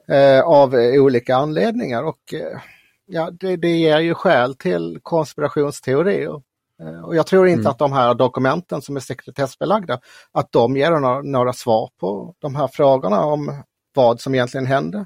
eh, 0.08 0.42
av 0.42 0.74
olika 0.76 1.36
anledningar 1.36 2.04
och 2.04 2.34
eh, 2.34 2.60
ja, 3.06 3.32
det, 3.32 3.56
det 3.56 3.76
ger 3.76 4.00
ju 4.00 4.14
skäl 4.14 4.56
till 4.56 5.00
konspirationsteorier. 5.04 6.42
Eh, 6.82 7.02
och 7.04 7.16
jag 7.16 7.28
tror 7.28 7.48
inte 7.48 7.60
mm. 7.60 7.72
att 7.72 7.80
de 7.80 7.94
här 7.94 8.14
dokumenten 8.14 8.82
som 8.82 8.96
är 8.96 9.00
sekretessbelagda, 9.00 10.00
att 10.32 10.52
de 10.52 10.78
ger 10.78 10.92
några, 10.92 11.22
några 11.22 11.54
svar 11.54 11.90
på 12.00 12.36
de 12.40 12.56
här 12.56 12.68
frågorna 12.68 13.26
om 13.26 13.64
vad 13.94 14.22
som 14.22 14.36
egentligen 14.36 14.66
hände. 14.66 15.06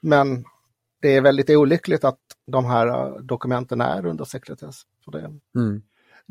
Men 0.00 0.44
det 1.00 1.16
är 1.16 1.20
väldigt 1.20 1.50
olyckligt 1.50 2.04
att 2.04 2.18
de 2.46 2.64
här 2.64 3.18
dokumenten 3.20 3.80
är 3.80 4.06
under 4.06 4.24
sekretess. 4.24 4.82
För 5.04 5.12
det. 5.12 5.30
Mm. 5.56 5.82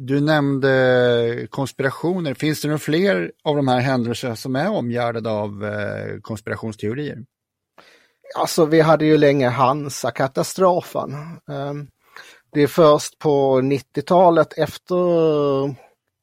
Du 0.04 0.22
nämnde 0.22 1.48
konspirationer. 1.50 2.34
Finns 2.34 2.62
det 2.62 2.68
några 2.68 2.80
fler 2.80 3.32
av 3.44 3.56
de 3.56 3.68
här 3.68 3.80
händelserna 3.80 4.36
som 4.36 4.56
är 4.56 4.70
omgärdade 4.70 5.30
av 5.30 5.66
eh, 5.66 6.20
konspirationsteorier? 6.22 7.26
Alltså 8.38 8.66
vi 8.66 8.82
hade 8.82 9.06
ju 9.06 9.18
länge 9.18 9.50
Hansa-katastrofen. 9.50 11.14
Ehm, 11.52 11.88
det 12.52 12.62
är 12.62 12.68
först 12.68 13.20
på 13.20 13.62
90-talet 13.62 14.58
efter, 14.58 14.96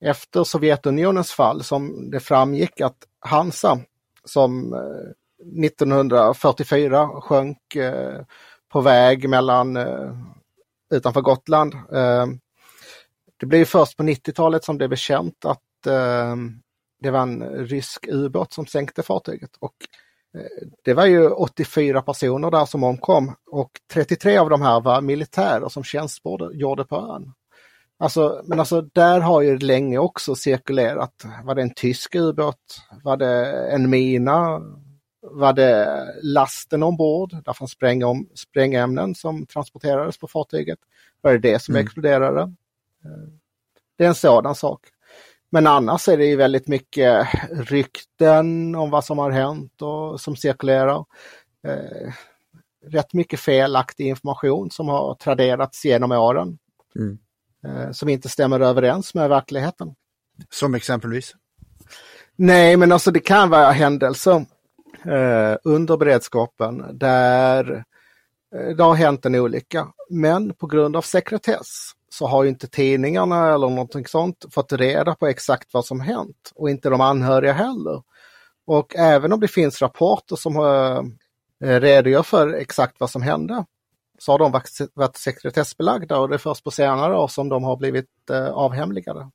efter 0.05 0.45
Sovjetunionens 0.45 1.33
fall 1.33 1.65
som 1.65 2.11
det 2.11 2.21
framgick 2.21 2.81
att 2.81 2.99
Hansa 3.21 3.81
som 4.25 4.75
eh, 4.75 5.65
1944 5.65 7.09
sjönk 7.21 7.75
eh, 7.77 8.21
på 8.73 8.81
väg 8.81 9.29
mellan 9.29 9.79
utanför 10.91 11.21
Gotland 11.21 11.75
ehm, 11.95 12.39
det 13.41 13.47
blev 13.47 13.65
först 13.65 13.97
på 13.97 14.03
90-talet 14.03 14.65
som 14.65 14.79
det 14.79 14.89
blev 14.89 14.97
känt 14.97 15.45
att 15.45 15.87
eh, 15.87 16.37
det 17.03 17.11
var 17.11 17.23
en 17.23 17.43
rysk 17.43 18.07
ubåt 18.09 18.53
som 18.53 18.67
sänkte 18.67 19.03
fartyget. 19.03 19.51
Och 19.59 19.75
eh, 20.39 20.69
det 20.85 20.95
var 20.95 21.07
ju 21.07 21.29
84 21.29 22.03
personer 22.03 22.51
där 22.51 22.65
som 22.65 22.85
omkom 22.85 23.35
och 23.51 23.71
33 23.93 24.39
av 24.39 24.51
de 24.51 24.63
här 24.63 24.81
var 24.81 25.01
militärer 25.01 25.69
som 25.69 25.85
tjänstgjorde 25.85 26.85
på 26.85 26.97
ön. 26.97 27.33
Alltså, 27.99 28.43
men 28.45 28.61
alltså 28.61 28.81
där 28.81 29.21
har 29.21 29.43
ju 29.43 29.59
länge 29.59 29.99
också 29.99 30.35
cirkulerat, 30.35 31.25
var 31.45 31.55
det 31.55 31.63
en 31.63 31.75
tysk 31.75 32.15
ubåt? 32.15 32.81
Var 33.05 33.17
det 33.17 33.69
en 33.71 33.91
mina? 33.91 34.61
var 35.31 35.53
det 35.53 36.07
lasten 36.23 36.83
ombord, 36.83 37.37
där 37.45 37.53
fanns 37.53 37.77
sprängämnen 38.35 39.15
som 39.15 39.47
transporterades 39.47 40.19
på 40.19 40.29
fartyget. 40.29 40.79
Var 41.21 41.33
det 41.33 41.39
det 41.39 41.63
som 41.63 41.75
mm. 41.75 41.85
exploderade? 41.85 42.55
Det 43.99 44.05
är 44.05 44.09
en 44.09 44.15
sådan 44.15 44.55
sak. 44.55 44.81
Men 45.51 45.67
annars 45.67 46.09
är 46.09 46.17
det 46.17 46.27
ju 46.27 46.37
väldigt 46.37 46.69
mycket 46.69 47.29
rykten 47.51 48.75
om 48.75 48.91
vad 48.91 49.05
som 49.05 49.19
har 49.19 49.31
hänt 49.31 49.83
och 49.83 50.21
som 50.21 50.37
cirkulerar. 50.37 51.05
Eh, 51.67 52.13
rätt 52.87 53.13
mycket 53.13 53.41
felaktig 53.41 54.07
information 54.07 54.71
som 54.71 54.89
har 54.89 55.15
traderats 55.15 55.85
genom 55.85 56.13
åren. 56.13 56.59
Mm. 56.97 57.19
Eh, 57.65 57.91
som 57.93 58.09
inte 58.09 58.29
stämmer 58.29 58.61
överens 58.61 59.15
med 59.15 59.29
verkligheten. 59.29 59.95
Som 60.51 60.75
exempelvis? 60.75 61.35
Nej, 62.37 62.77
men 62.77 62.93
alltså 62.93 63.11
det 63.11 63.21
kan 63.21 63.51
vara 63.51 63.71
händelser 63.71 64.47
eh, 65.05 65.57
under 65.65 65.97
beredskapen 65.97 66.99
där 66.99 67.85
det 68.77 68.83
har 68.83 68.95
hänt 68.95 69.27
en 69.27 69.35
olycka. 69.35 69.89
Men 70.11 70.55
på 70.55 70.67
grund 70.67 70.97
av 70.97 71.03
sekretess 71.03 71.93
så 72.11 72.27
har 72.27 72.45
inte 72.45 72.69
tidningarna 72.69 73.55
eller 73.55 73.69
någonting 73.69 74.07
sånt 74.07 74.45
fått 74.51 74.73
reda 74.73 75.15
på 75.15 75.27
exakt 75.27 75.75
vad 75.75 75.85
som 75.85 76.01
hänt 76.01 76.53
och 76.55 76.71
inte 76.71 76.91
de 76.91 77.01
anhöriga 77.01 77.53
heller. 77.53 78.03
Och 78.67 78.97
även 78.97 79.33
om 79.33 79.41
det 79.41 79.49
finns 79.49 79.83
rapporter 79.83 80.37
som 80.37 80.57
eh, 80.57 81.03
redogör 81.81 82.23
för 82.23 82.55
exakt 82.55 83.01
vad 83.01 83.11
som 83.11 83.23
hände 83.23 83.65
så 84.19 84.33
har 84.33 84.39
de 84.39 84.61
varit 84.95 85.17
sekretessbelagda 85.17 86.19
och 86.19 86.29
det 86.29 86.37
är 86.37 86.39
först 86.39 86.65
på 86.65 86.71
senare 86.71 87.19
år 87.19 87.29
som 87.29 87.49
de 87.49 87.65
har 87.65 87.77
blivit 87.77 88.31
eh, 88.31 88.49
avhemligade. 88.49 89.31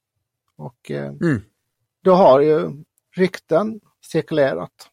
Och 0.55 0.91
eh, 0.91 1.05
mm. 1.05 1.41
då 2.01 2.13
har 2.13 2.39
ju 2.39 2.83
rykten 3.15 3.81
cirkulerat. 4.01 4.89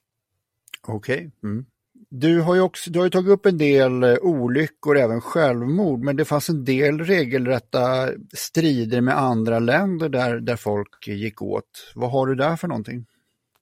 Okej. 0.82 1.14
Okay. 1.16 1.30
Mm. 1.50 1.66
Du 2.10 2.40
har 2.40 2.54
ju 2.54 2.60
också 2.60 2.90
du 2.90 3.00
har 3.00 3.08
tagit 3.08 3.30
upp 3.30 3.46
en 3.46 3.58
del 3.58 4.02
eh, 4.02 4.16
olyckor, 4.20 4.98
även 4.98 5.20
självmord, 5.20 6.00
men 6.00 6.16
det 6.16 6.24
fanns 6.24 6.48
en 6.48 6.64
del 6.64 6.98
regelrätta 6.98 8.08
strider 8.32 9.00
med 9.00 9.18
andra 9.18 9.58
länder 9.58 10.08
där, 10.08 10.40
där 10.40 10.56
folk 10.56 11.08
gick 11.08 11.42
åt. 11.42 11.92
Vad 11.94 12.10
har 12.10 12.26
du 12.26 12.34
där 12.34 12.56
för 12.56 12.68
någonting? 12.68 13.06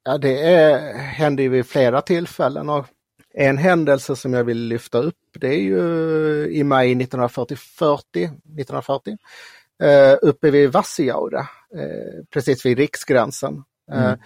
Ja, 0.04 0.18
det 0.18 0.42
är, 0.42 0.94
hände 0.94 1.42
ju 1.42 1.48
vid 1.48 1.66
flera 1.66 2.00
tillfällen 2.00 2.68
och 2.68 2.86
en 3.34 3.58
händelse 3.58 4.16
som 4.16 4.32
jag 4.32 4.44
vill 4.44 4.58
lyfta 4.58 4.98
upp 4.98 5.14
det 5.40 5.48
är 5.48 5.60
ju 5.60 6.48
i 6.50 6.64
maj 6.64 6.92
1940, 6.92 7.56
40, 7.56 8.24
1940 8.24 9.16
eh, 9.82 10.16
uppe 10.22 10.50
vid 10.50 10.72
Vassijaure, 10.72 11.38
eh, 11.74 12.24
precis 12.30 12.66
vid 12.66 12.78
riksgränsen. 12.78 13.64
Mm. 13.92 14.18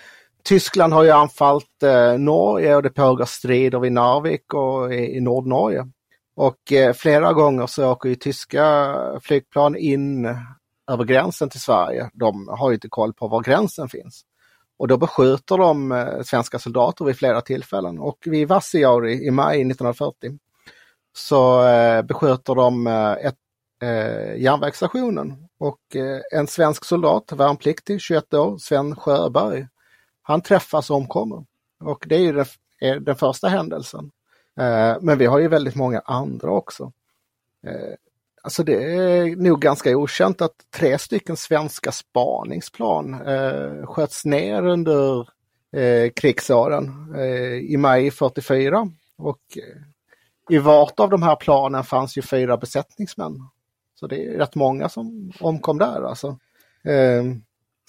Tyskland 0.45 0.93
har 0.93 1.05
ju 1.05 1.11
anfallit 1.11 1.83
eh, 1.83 2.19
Norge 2.19 2.77
och 2.77 2.83
det 2.83 2.91
pågår 2.91 3.25
strider 3.25 3.79
vid 3.79 3.93
Narvik 3.93 4.55
och 4.55 4.95
i, 4.95 5.17
i 5.17 5.21
Nordnorge. 5.21 5.87
Och 6.35 6.73
eh, 6.73 6.93
flera 6.93 7.33
gånger 7.33 7.67
så 7.67 7.91
åker 7.93 8.09
ju 8.09 8.15
tyska 8.15 8.97
flygplan 9.23 9.77
in 9.77 10.37
över 10.91 11.05
gränsen 11.05 11.49
till 11.49 11.61
Sverige. 11.61 12.11
De 12.15 12.49
har 12.49 12.71
ju 12.71 12.75
inte 12.75 12.89
koll 12.89 13.13
på 13.13 13.29
var 13.29 13.43
gränsen 13.43 13.89
finns. 13.89 14.23
Och 14.79 14.89
då 14.89 14.97
beskjuter 14.97 15.59
de 15.59 15.93
eh, 15.93 16.23
svenska 16.23 16.59
soldater 16.59 17.05
vid 17.05 17.17
flera 17.17 17.41
tillfällen 17.41 17.99
och 17.99 18.19
vid 18.27 18.49
Vassijaure 18.49 19.13
i 19.13 19.31
maj 19.31 19.57
1940 19.57 20.39
så 21.13 21.67
eh, 21.67 22.03
beskjuter 22.03 22.55
de 22.55 22.87
eh, 22.87 23.13
ett, 23.13 23.39
eh, 23.83 24.37
järnvägsstationen 24.37 25.49
och 25.59 25.97
eh, 25.97 26.21
en 26.39 26.47
svensk 26.47 26.85
soldat, 26.85 27.33
värnpliktig, 27.33 28.01
21 28.01 28.35
år, 28.35 28.59
Sven 28.59 28.97
Sjöberg, 28.97 29.67
han 30.23 30.41
träffas 30.43 30.91
och 30.91 30.97
omkommer. 30.97 31.45
Och 31.85 32.05
det 32.09 32.15
är 32.15 32.21
ju 32.21 32.33
den, 32.33 32.47
är 32.81 33.01
den 33.01 33.17
första 33.17 33.49
händelsen. 33.49 34.11
Eh, 34.61 34.97
men 35.01 35.19
vi 35.19 35.27
har 35.27 35.39
ju 35.39 35.49
väldigt 35.49 35.75
många 35.75 36.01
andra 36.05 36.51
också. 36.51 36.93
Eh, 37.67 37.95
alltså 38.43 38.65
det 38.65 38.95
är 38.95 39.37
nog 39.37 39.61
ganska 39.61 39.97
okänt 39.97 40.43
att 40.43 40.55
tre 40.77 40.99
stycken 40.99 41.37
svenska 41.37 41.93
spaningsplan 41.93 43.15
eh, 43.15 43.87
sköts 43.87 44.25
ner 44.25 44.67
under 44.67 45.29
eh, 45.77 46.11
krigsåren 46.17 47.15
eh, 47.17 47.73
i 47.73 47.77
maj 47.77 48.11
44. 48.11 48.91
Och 49.19 49.41
eh, 49.57 50.57
i 50.57 50.59
vart 50.59 51.01
av 51.01 51.11
de 51.11 51.23
här 51.23 51.37
planen 51.37 51.85
fanns 51.85 52.19
ju 52.19 52.23
fyra 52.23 52.57
besättningsmän. 52.57 53.49
Så 53.95 54.07
det 54.07 54.27
är 54.27 54.39
rätt 54.39 54.55
många 54.55 54.89
som 54.89 55.33
omkom 55.41 55.79
där 55.79 56.03
alltså. 56.03 56.39
Eh, 56.85 57.25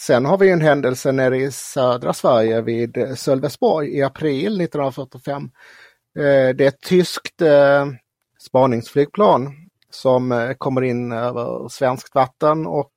Sen 0.02 0.26
har 0.26 0.38
vi 0.38 0.50
en 0.50 0.62
händelse 0.62 1.12
nere 1.12 1.38
i 1.38 1.52
södra 1.52 2.14
Sverige 2.14 2.62
vid 2.62 2.98
eh, 2.98 3.16
Sölvesborg 3.16 3.98
i 3.98 4.02
april 4.02 4.62
1945. 4.62 5.44
Eh, 6.20 6.56
det 6.56 6.62
är 6.62 6.68
ett 6.68 6.82
tyskt 6.82 7.42
eh, 7.42 7.86
spaningsflygplan 8.40 9.54
som 9.90 10.56
kommer 10.58 10.82
in 10.82 11.12
över 11.12 11.70
svenskt 11.70 12.16
vatten 12.16 12.68
och 12.68 12.94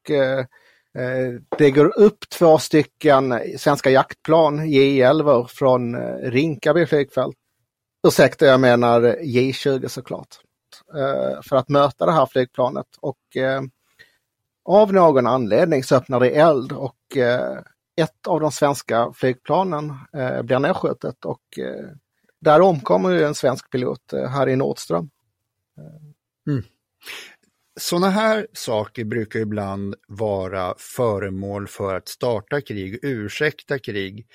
det 1.59 1.70
går 1.70 1.98
upp 1.98 2.28
två 2.28 2.59
stycken 2.59 3.40
svenska 3.59 3.90
jaktplan, 3.90 4.61
J11 4.61 5.46
från 5.46 5.96
Rinkaby 6.20 6.87
flygfält 6.87 7.37
ursäkta 8.06 8.46
jag 8.46 8.61
menar 8.61 9.00
J20 9.22 9.88
såklart, 9.88 10.37
för 11.48 11.56
att 11.56 11.68
möta 11.68 12.06
det 12.06 12.12
här 12.12 12.26
flygplanet. 12.26 12.87
Och 13.00 13.18
av 14.66 14.92
någon 14.92 15.26
anledning 15.26 15.83
så 15.83 15.96
öppnar 15.96 16.20
det 16.20 16.31
eld 16.31 16.72
och 16.72 17.16
eh, 17.16 17.59
ett 17.96 18.26
av 18.26 18.40
de 18.40 18.52
svenska 18.52 19.12
flygplanen 19.14 19.94
eh, 20.16 20.42
blir 20.42 20.59
nedskjutet 20.59 21.24
och 21.24 21.59
eh, 21.59 21.90
där 22.40 22.61
omkommer 22.61 23.22
en 23.22 23.35
svensk 23.35 23.70
pilot, 23.70 24.12
eh, 24.12 24.29
Harry 24.29 24.57
Nordström. 24.57 25.11
Mm. 26.48 26.64
Sådana 27.80 28.10
här 28.10 28.46
saker 28.52 29.04
brukar 29.04 29.40
ibland 29.40 29.94
vara 30.08 30.74
föremål 30.78 31.68
för 31.68 31.94
att 31.94 32.08
starta 32.08 32.60
krig, 32.60 32.98
ursäkta 33.02 33.78
krig. 33.78 34.26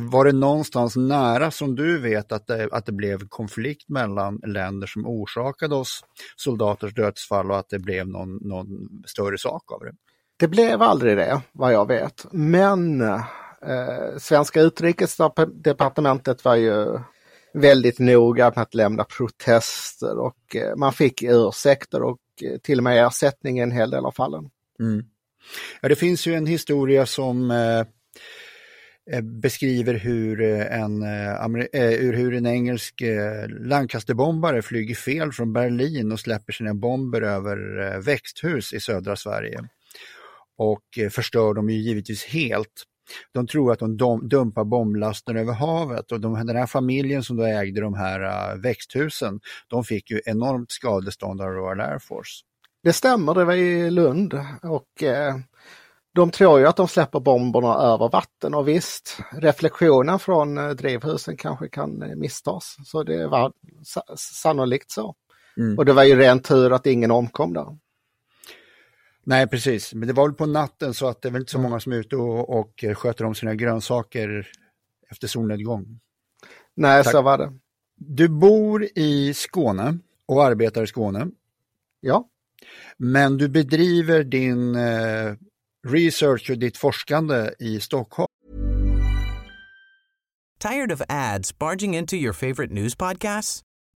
Var 0.00 0.24
det 0.24 0.32
någonstans 0.32 0.96
nära 0.96 1.50
som 1.50 1.74
du 1.74 1.98
vet 1.98 2.32
att 2.32 2.46
det, 2.46 2.68
att 2.72 2.86
det 2.86 2.92
blev 2.92 3.28
konflikt 3.28 3.88
mellan 3.88 4.40
länder 4.46 4.86
som 4.86 5.06
orsakade 5.06 5.74
oss 5.74 6.00
soldaters 6.36 6.94
dödsfall 6.94 7.50
och 7.50 7.58
att 7.58 7.68
det 7.68 7.78
blev 7.78 8.08
någon, 8.08 8.36
någon 8.36 8.68
större 9.06 9.38
sak 9.38 9.72
av 9.72 9.80
det? 9.80 9.92
Det 10.36 10.48
blev 10.48 10.82
aldrig 10.82 11.16
det, 11.16 11.40
vad 11.52 11.72
jag 11.72 11.88
vet. 11.88 12.26
Men 12.32 13.00
eh, 13.00 13.24
svenska 14.18 14.60
utrikesdepartementet 14.60 16.44
var 16.44 16.54
ju 16.54 16.98
väldigt 17.54 17.98
noga 17.98 18.52
med 18.54 18.62
att 18.62 18.74
lämna 18.74 19.04
protester 19.04 20.18
och 20.18 20.56
eh, 20.56 20.76
man 20.76 20.92
fick 20.92 21.22
ursäkter 21.22 22.02
och 22.02 22.18
Eh, 22.42 22.58
till 22.58 22.78
och 22.78 22.84
med 22.84 23.06
ersättning 23.06 23.58
i 23.58 23.62
en 23.62 23.70
hel 23.70 23.90
del 23.90 24.06
av 24.06 24.12
fallen. 24.12 24.50
Mm. 24.80 25.04
Ja, 25.80 25.88
det 25.88 25.96
finns 25.96 26.26
ju 26.26 26.34
en 26.34 26.46
historia 26.46 27.06
som 27.06 27.50
eh, 27.50 27.80
eh 29.10 29.20
beskriver 29.22 29.94
hur 29.94 30.40
eh, 30.40 30.80
en, 30.80 31.02
eh, 31.02 32.14
hur 32.14 32.34
en 32.34 32.46
engelsk 32.46 33.00
eh, 33.00 33.48
Lancasterbombare 33.48 34.62
flyger 34.62 34.94
fel 34.94 35.32
från 35.32 35.52
Berlin 35.52 36.12
och 36.12 36.20
släpper 36.20 36.52
sina 36.52 36.74
bomber 36.74 37.22
över 37.22 38.00
växthus 38.00 38.72
i 38.72 38.80
södra 38.80 39.16
Sverige. 39.16 39.68
Och 40.56 40.84
förstör 41.10 41.54
dem 41.54 41.70
ju 41.70 41.76
givetvis 41.76 42.24
helt. 42.24 42.84
De 43.32 43.46
tror 43.46 43.72
att 43.72 43.78
de 43.78 44.28
dumpar 44.28 44.64
bomblasten 44.64 45.36
över 45.36 45.52
havet 45.52 46.12
och 46.12 46.20
de, 46.20 46.46
den 46.46 46.56
här 46.56 46.66
familjen 46.66 47.22
som 47.22 47.36
då 47.36 47.44
ägde 47.44 47.80
de 47.80 47.94
här 47.94 48.20
uh, 48.20 48.60
växthusen, 48.62 49.40
de 49.68 49.84
fick 49.84 50.10
ju 50.10 50.20
enormt 50.24 50.72
skadestånd 50.72 51.40
av 51.40 51.48
Royal 51.48 51.80
Air 51.80 51.98
Force. 51.98 52.44
Det 52.82 52.92
stämmer, 52.92 53.34
det 53.34 53.44
var 53.44 53.54
i 53.54 53.90
Lund 53.90 54.34
och 54.62 55.02
eh, 55.02 55.34
de 56.14 56.30
tror 56.30 56.60
ju 56.60 56.66
att 56.66 56.76
de 56.76 56.88
släpper 56.88 57.20
bomberna 57.20 57.74
över 57.74 58.08
vatten 58.08 58.54
och 58.54 58.68
visst, 58.68 59.18
reflektionen 59.32 60.18
från 60.18 60.58
eh, 60.58 60.68
drivhusen 60.68 61.36
kanske 61.36 61.68
kan 61.68 62.02
eh, 62.02 62.16
misstas. 62.16 62.76
Så 62.84 63.02
det 63.02 63.26
var 63.26 63.52
sa 63.82 64.02
sannolikt 64.16 64.90
så. 64.90 65.14
Mm. 65.56 65.78
Och 65.78 65.84
det 65.84 65.92
var 65.92 66.02
ju 66.02 66.16
ren 66.16 66.42
tur 66.42 66.72
att 66.72 66.86
ingen 66.86 67.10
omkom 67.10 67.52
där. 67.52 67.66
Nej, 69.24 69.46
precis. 69.46 69.94
Men 69.94 70.08
det 70.08 70.14
var 70.14 70.28
väl 70.28 70.36
på 70.36 70.46
natten 70.46 70.94
så 70.94 71.06
att 71.06 71.22
det 71.22 71.28
är 71.28 71.32
väl 71.32 71.42
inte 71.42 71.52
så 71.52 71.58
många 71.58 71.80
som 71.80 71.92
är 71.92 71.96
ute 71.96 72.16
och, 72.16 72.58
och 72.60 72.84
sköter 72.94 73.24
om 73.24 73.34
sina 73.34 73.54
grönsaker 73.54 74.48
efter 75.10 75.28
solnedgång. 75.28 76.00
Nej, 76.74 77.04
Tack. 77.04 77.12
så 77.12 77.22
var 77.22 77.38
det. 77.38 77.52
Du 77.96 78.28
bor 78.28 78.88
i 78.94 79.34
Skåne 79.34 79.98
och 80.26 80.44
arbetar 80.44 80.82
i 80.82 80.86
Skåne. 80.86 81.26
Ja. 82.00 82.28
Men 82.96 83.38
du 83.38 83.48
bedriver 83.48 84.24
din 84.24 84.74
eh, 84.74 85.34
research 85.86 86.50
och 86.50 86.58
ditt 86.58 86.76
forskande 86.76 87.54
i 87.58 87.80
Stockholm. 87.80 88.28
Tired 90.58 90.92
of 90.92 91.02
ads 91.08 91.58
barging 91.58 91.96
into 91.96 92.16
your 92.16 92.32
favorite 92.32 92.74
news 92.74 92.94
podcasts? 92.96 93.62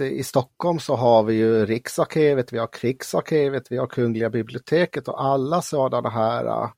Eh, 0.00 0.06
i 0.06 0.22
Stockholm 0.22 0.78
så 0.78 0.96
har 0.96 1.22
vi 1.22 1.34
ju 1.34 1.66
Riksarkivet, 1.66 2.52
vi 2.52 2.58
har 2.58 2.66
Krigsarkivet, 2.72 3.62
vi 3.70 3.76
har 3.76 3.86
Kungliga 3.86 4.30
biblioteket 4.30 5.08
och 5.08 5.24
alla 5.24 5.62
sådana 5.62 6.10
här 6.10 6.44
eh, 6.46 6.70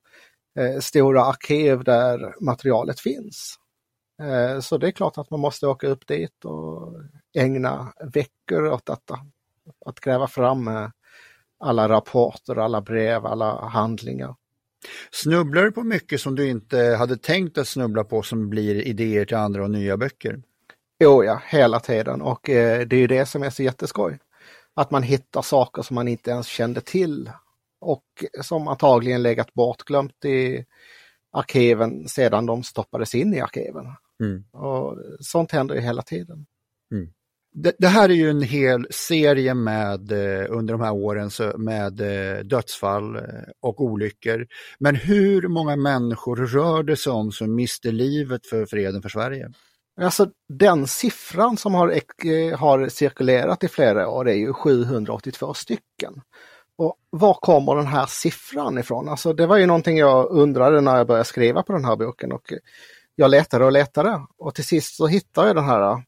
eh, 0.65 0.79
stora 0.79 1.25
arkiv 1.25 1.83
där 1.83 2.35
materialet 2.41 2.99
finns. 2.99 3.57
Eh, 4.21 4.59
så 4.59 4.77
det 4.77 4.87
är 4.87 4.91
klart 4.91 5.17
att 5.17 5.29
man 5.29 5.39
måste 5.39 5.67
åka 5.67 5.87
upp 5.87 6.07
dit 6.07 6.45
och 6.45 6.95
ägna 7.37 7.93
veckor 8.13 8.67
åt 8.67 8.85
detta. 8.85 9.19
Att 9.85 9.99
gräva 9.99 10.27
fram 10.27 10.67
eh, 10.67 10.89
alla 11.59 11.89
rapporter, 11.89 12.55
alla 12.55 12.81
brev, 12.81 13.25
alla 13.25 13.65
handlingar. 13.65 14.35
Snubblar 15.11 15.63
du 15.63 15.71
på 15.71 15.83
mycket 15.83 16.21
som 16.21 16.35
du 16.35 16.49
inte 16.49 16.77
hade 16.77 17.17
tänkt 17.17 17.57
att 17.57 17.67
snubbla 17.67 18.03
på 18.03 18.21
som 18.21 18.49
blir 18.49 18.75
idéer 18.75 19.25
till 19.25 19.37
andra 19.37 19.63
och 19.63 19.71
nya 19.71 19.97
böcker? 19.97 20.41
Jo 21.03 21.23
ja, 21.23 21.41
hela 21.47 21.79
tiden 21.79 22.21
och 22.21 22.49
eh, 22.49 22.87
det 22.87 22.95
är 22.95 22.99
ju 22.99 23.07
det 23.07 23.25
som 23.25 23.43
är 23.43 23.49
så 23.49 23.63
jätteskoj. 23.63 24.19
Att 24.73 24.91
man 24.91 25.03
hittar 25.03 25.41
saker 25.41 25.81
som 25.81 25.95
man 25.95 26.07
inte 26.07 26.31
ens 26.31 26.47
kände 26.47 26.81
till 26.81 27.31
och 27.79 28.03
som 28.41 28.67
antagligen 28.67 29.23
legat 29.23 29.53
bortglömt 29.53 30.25
i 30.25 30.65
arkiven 31.31 32.07
sedan 32.07 32.45
de 32.45 32.63
stoppades 32.63 33.15
in 33.15 33.33
i 33.33 33.41
arkiven. 33.41 33.85
Mm. 34.23 34.43
Och 34.51 34.97
sånt 35.19 35.51
händer 35.51 35.75
ju 35.75 35.81
hela 35.81 36.01
tiden. 36.01 36.45
Mm. 36.91 37.09
Det, 37.53 37.75
det, 37.79 37.87
här 37.87 38.09
är 38.09 38.13
ju 38.13 38.29
en 38.29 38.41
hel 38.41 38.87
serie 38.89 39.53
med 39.53 40.11
eh, 40.11 40.45
under 40.49 40.73
de 40.73 40.81
här 40.81 40.93
åren 40.93 41.29
så, 41.29 41.57
med 41.57 42.01
eh, 42.01 42.43
dödsfall 42.43 43.15
eh, 43.15 43.21
och 43.59 43.81
olyckor. 43.81 44.47
Men 44.79 44.95
hur 44.95 45.47
många 45.47 45.75
människor 45.75 46.35
rör 46.35 46.83
det 46.83 46.95
sig 46.95 47.11
om 47.11 47.31
som 47.31 47.55
miste 47.55 47.91
livet 47.91 48.45
för 48.45 48.65
freden 48.65 49.01
för 49.01 49.09
Sverige? 49.09 49.51
Alltså 50.01 50.27
den 50.49 50.87
siffran 50.87 51.57
som 51.57 51.73
har, 51.73 51.89
eh, 52.25 52.59
har 52.59 52.89
cirkulerat 52.89 53.63
i 53.63 53.67
flera 53.67 54.09
år 54.09 54.29
är 54.29 54.33
ju 54.33 54.53
782 54.53 55.53
stycken. 55.53 56.21
Och 56.75 56.95
var 57.09 57.33
kommer 57.33 57.75
den 57.75 57.87
här 57.87 58.05
siffran 58.05 58.77
ifrån? 58.77 59.09
Alltså 59.09 59.33
det 59.33 59.47
var 59.47 59.57
ju 59.57 59.65
någonting 59.65 59.97
jag 59.97 60.31
undrade 60.31 60.81
när 60.81 60.97
jag 60.97 61.07
började 61.07 61.25
skriva 61.25 61.63
på 61.63 61.73
den 61.73 61.85
här 61.85 61.95
boken 61.95 62.31
och 62.31 62.53
jag 63.15 63.31
letade 63.31 63.65
och 63.65 63.71
letade 63.71 64.21
och 64.37 64.55
till 64.55 64.65
sist 64.65 64.95
så 64.95 65.07
hittade 65.07 65.47
jag 65.47 65.55
den 65.55 65.65
här 65.65 65.91
äh, 65.91 65.99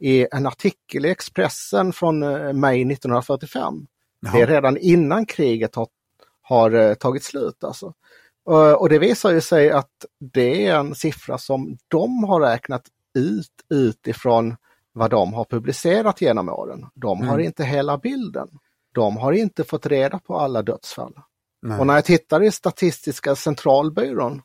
i 0.00 0.26
en 0.32 0.46
artikel 0.46 1.06
i 1.06 1.10
Expressen 1.10 1.92
från 1.92 2.18
maj 2.60 2.92
1945. 2.92 3.86
Jaha. 4.20 4.32
Det 4.32 4.42
är 4.42 4.46
redan 4.46 4.76
innan 4.76 5.26
kriget 5.26 5.74
har, 5.74 5.88
har 6.42 6.94
tagit 6.94 7.24
slut 7.24 7.64
alltså. 7.64 7.92
Och 8.78 8.88
det 8.88 8.98
visar 8.98 9.30
ju 9.30 9.40
sig 9.40 9.70
att 9.70 10.04
det 10.18 10.66
är 10.66 10.76
en 10.76 10.94
siffra 10.94 11.38
som 11.38 11.78
de 11.88 12.24
har 12.24 12.40
räknat 12.40 12.82
ut 13.14 13.52
utifrån 13.70 14.56
vad 14.92 15.10
de 15.10 15.34
har 15.34 15.44
publicerat 15.44 16.20
genom 16.20 16.48
åren. 16.48 16.86
De 16.94 17.20
har 17.20 17.34
mm. 17.34 17.46
inte 17.46 17.64
hela 17.64 17.98
bilden. 17.98 18.48
De 18.92 19.16
har 19.16 19.32
inte 19.32 19.64
fått 19.64 19.86
reda 19.86 20.18
på 20.18 20.38
alla 20.38 20.62
dödsfall. 20.62 21.14
Nej. 21.62 21.78
Och 21.78 21.86
när 21.86 21.94
jag 21.94 22.04
tittar 22.04 22.42
i 22.42 22.50
Statistiska 22.50 23.36
centralbyrån 23.36 24.42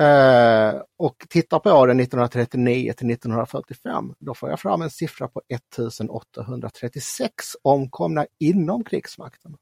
Eh, 0.00 0.82
och 0.96 1.26
tittar 1.28 1.58
på 1.58 1.70
åren 1.70 2.00
1939 2.00 2.92
till 2.96 3.10
1945, 3.10 4.14
då 4.18 4.34
får 4.34 4.50
jag 4.50 4.60
fram 4.60 4.82
en 4.82 4.90
siffra 4.90 5.28
på 5.28 5.42
1836 5.48 7.56
omkomna 7.62 8.26
inom 8.38 8.84
krigsmakten. 8.84 9.56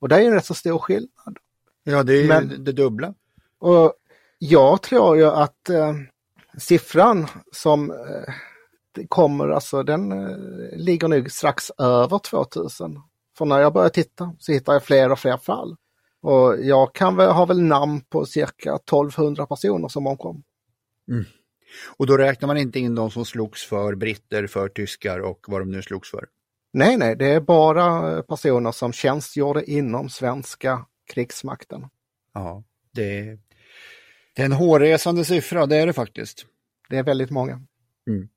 Och 0.00 0.08
det 0.08 0.16
är 0.16 0.24
en 0.24 0.32
rätt 0.32 0.44
så 0.44 0.54
stor 0.54 0.78
skillnad. 0.78 1.38
Ja, 1.84 2.02
det 2.02 2.12
är 2.12 2.28
Men, 2.28 2.64
det 2.64 2.72
dubbla. 2.72 3.14
Och 3.58 3.92
jag 4.38 4.82
tror 4.82 5.16
ju 5.16 5.24
att 5.24 5.68
eh, 5.68 5.92
siffran 6.58 7.26
som 7.52 7.90
eh, 7.90 8.34
kommer, 9.08 9.48
alltså 9.48 9.82
den 9.82 10.12
eh, 10.12 10.36
ligger 10.76 11.08
nu 11.08 11.28
strax 11.28 11.70
över 11.78 12.18
2000. 12.18 13.00
För 13.38 13.44
när 13.44 13.60
jag 13.60 13.72
börjar 13.72 13.88
titta 13.88 14.34
så 14.38 14.52
hittar 14.52 14.72
jag 14.72 14.84
fler 14.84 15.12
och 15.12 15.18
fler 15.18 15.36
fall. 15.36 15.76
Och 16.20 16.56
jag 16.60 16.94
kan 16.94 17.16
väl, 17.16 17.30
ha 17.30 17.46
väl 17.46 17.62
namn 17.62 18.00
på 18.00 18.26
cirka 18.26 18.74
1200 18.74 19.46
personer 19.46 19.88
som 19.88 20.06
omkom. 20.06 20.42
Mm. 21.08 21.24
Och 21.96 22.06
då 22.06 22.16
räknar 22.16 22.46
man 22.46 22.56
inte 22.56 22.78
in 22.78 22.94
de 22.94 23.10
som 23.10 23.24
slogs 23.24 23.66
för 23.66 23.94
britter, 23.94 24.46
för 24.46 24.68
tyskar 24.68 25.20
och 25.20 25.44
vad 25.48 25.60
de 25.60 25.70
nu 25.70 25.82
slogs 25.82 26.10
för? 26.10 26.26
Nej, 26.72 26.96
nej, 26.96 27.16
det 27.16 27.26
är 27.26 27.40
bara 27.40 28.22
personer 28.22 28.72
som 28.72 28.92
tjänstgjorde 28.92 29.70
inom 29.70 30.08
svenska 30.08 30.86
krigsmakten. 31.12 31.86
Ja, 32.34 32.64
det 32.92 33.18
är, 33.18 33.38
det 34.38 34.42
är 34.42 34.46
en 34.46 34.52
hårresande 34.52 35.24
siffra, 35.24 35.66
det 35.66 35.76
är 35.76 35.86
det 35.86 35.92
faktiskt. 35.92 36.46
Det 36.88 36.96
är 36.96 37.02
väldigt 37.02 37.30
många. 37.30 37.52
Mm. 38.08 38.28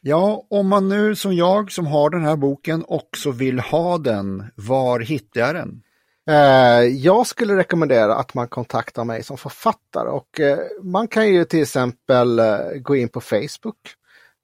Ja, 0.00 0.46
om 0.50 0.68
man 0.68 0.88
nu 0.88 1.16
som 1.16 1.34
jag 1.34 1.72
som 1.72 1.86
har 1.86 2.10
den 2.10 2.24
här 2.24 2.36
boken 2.36 2.84
också 2.88 3.30
vill 3.30 3.60
ha 3.60 3.98
den, 3.98 4.44
var 4.54 5.00
hittar 5.00 5.40
jag 5.40 5.54
den? 5.54 5.82
Eh, 6.30 6.82
jag 6.82 7.26
skulle 7.26 7.56
rekommendera 7.56 8.14
att 8.14 8.34
man 8.34 8.48
kontaktar 8.48 9.04
mig 9.04 9.22
som 9.22 9.38
författare 9.38 10.08
och 10.08 10.40
eh, 10.40 10.58
man 10.82 11.08
kan 11.08 11.28
ju 11.28 11.44
till 11.44 11.62
exempel 11.62 12.38
eh, 12.38 12.58
gå 12.80 12.96
in 12.96 13.08
på 13.08 13.20
Facebook. 13.20 13.94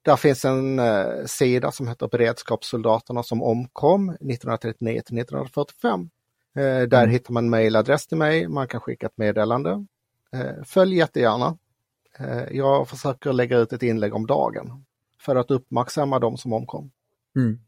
Där 0.01 0.15
finns 0.15 0.45
en 0.45 0.81
sida 1.27 1.71
som 1.71 1.87
heter 1.87 2.07
Beredskapssoldaterna 2.07 3.23
som 3.23 3.43
omkom 3.43 4.09
1939 4.09 4.91
till 4.91 5.19
1945. 5.19 6.09
Där 6.89 7.03
mm. 7.03 7.09
hittar 7.09 7.33
man 7.33 7.49
mejladress 7.49 8.07
till 8.07 8.17
mig, 8.17 8.47
man 8.47 8.67
kan 8.67 8.81
skicka 8.81 9.05
ett 9.05 9.17
meddelande. 9.17 9.85
Följ 10.65 10.95
jättegärna. 10.95 11.57
Jag 12.51 12.89
försöker 12.89 13.33
lägga 13.33 13.57
ut 13.57 13.73
ett 13.73 13.83
inlägg 13.83 14.13
om 14.13 14.27
dagen 14.27 14.85
för 15.19 15.35
att 15.35 15.51
uppmärksamma 15.51 16.19
de 16.19 16.37
som 16.37 16.53
omkom. 16.53 16.91
Mm. 17.35 17.59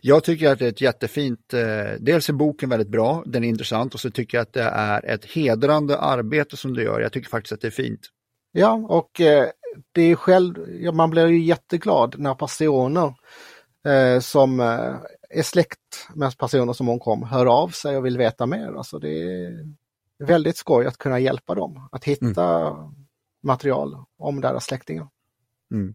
Jag 0.00 0.24
tycker 0.24 0.52
att 0.52 0.58
det 0.58 0.64
är 0.64 0.68
ett 0.68 0.80
jättefint, 0.80 1.54
eh, 1.54 1.92
dels 2.00 2.28
är 2.28 2.32
boken 2.32 2.68
väldigt 2.68 2.88
bra, 2.88 3.22
den 3.26 3.44
är 3.44 3.48
intressant 3.48 3.94
och 3.94 4.00
så 4.00 4.10
tycker 4.10 4.38
jag 4.38 4.42
att 4.42 4.52
det 4.52 4.62
är 4.62 5.04
ett 5.04 5.24
hedrande 5.24 5.98
arbete 5.98 6.56
som 6.56 6.74
du 6.74 6.82
gör. 6.82 7.00
Jag 7.00 7.12
tycker 7.12 7.28
faktiskt 7.28 7.52
att 7.52 7.60
det 7.60 7.66
är 7.66 7.70
fint. 7.70 8.00
Ja, 8.52 8.72
och 8.72 9.20
eh, 9.20 9.48
det 9.92 10.02
är 10.02 10.14
själv, 10.14 10.54
ja, 10.80 10.92
man 10.92 11.10
blir 11.10 11.26
ju 11.26 11.42
jätteglad 11.42 12.14
när 12.18 12.34
personer 12.34 13.14
eh, 13.86 14.20
som 14.20 14.60
eh, 14.60 14.94
är 15.30 15.42
släkt 15.42 16.08
med 16.14 16.38
personer 16.38 16.72
som 16.72 16.88
omkom 16.88 17.22
hör 17.22 17.46
av 17.46 17.68
sig 17.68 17.96
och 17.96 18.06
vill 18.06 18.18
veta 18.18 18.46
mer. 18.46 18.72
Alltså 18.76 18.98
det 18.98 19.22
är 19.22 19.74
väldigt 20.20 20.56
skoj 20.56 20.86
att 20.86 20.98
kunna 20.98 21.18
hjälpa 21.18 21.54
dem 21.54 21.88
att 21.92 22.04
hitta 22.04 22.68
mm. 22.68 22.94
material 23.42 24.04
om 24.18 24.40
deras 24.40 24.64
släktingar. 24.64 25.08
Mm. 25.72 25.94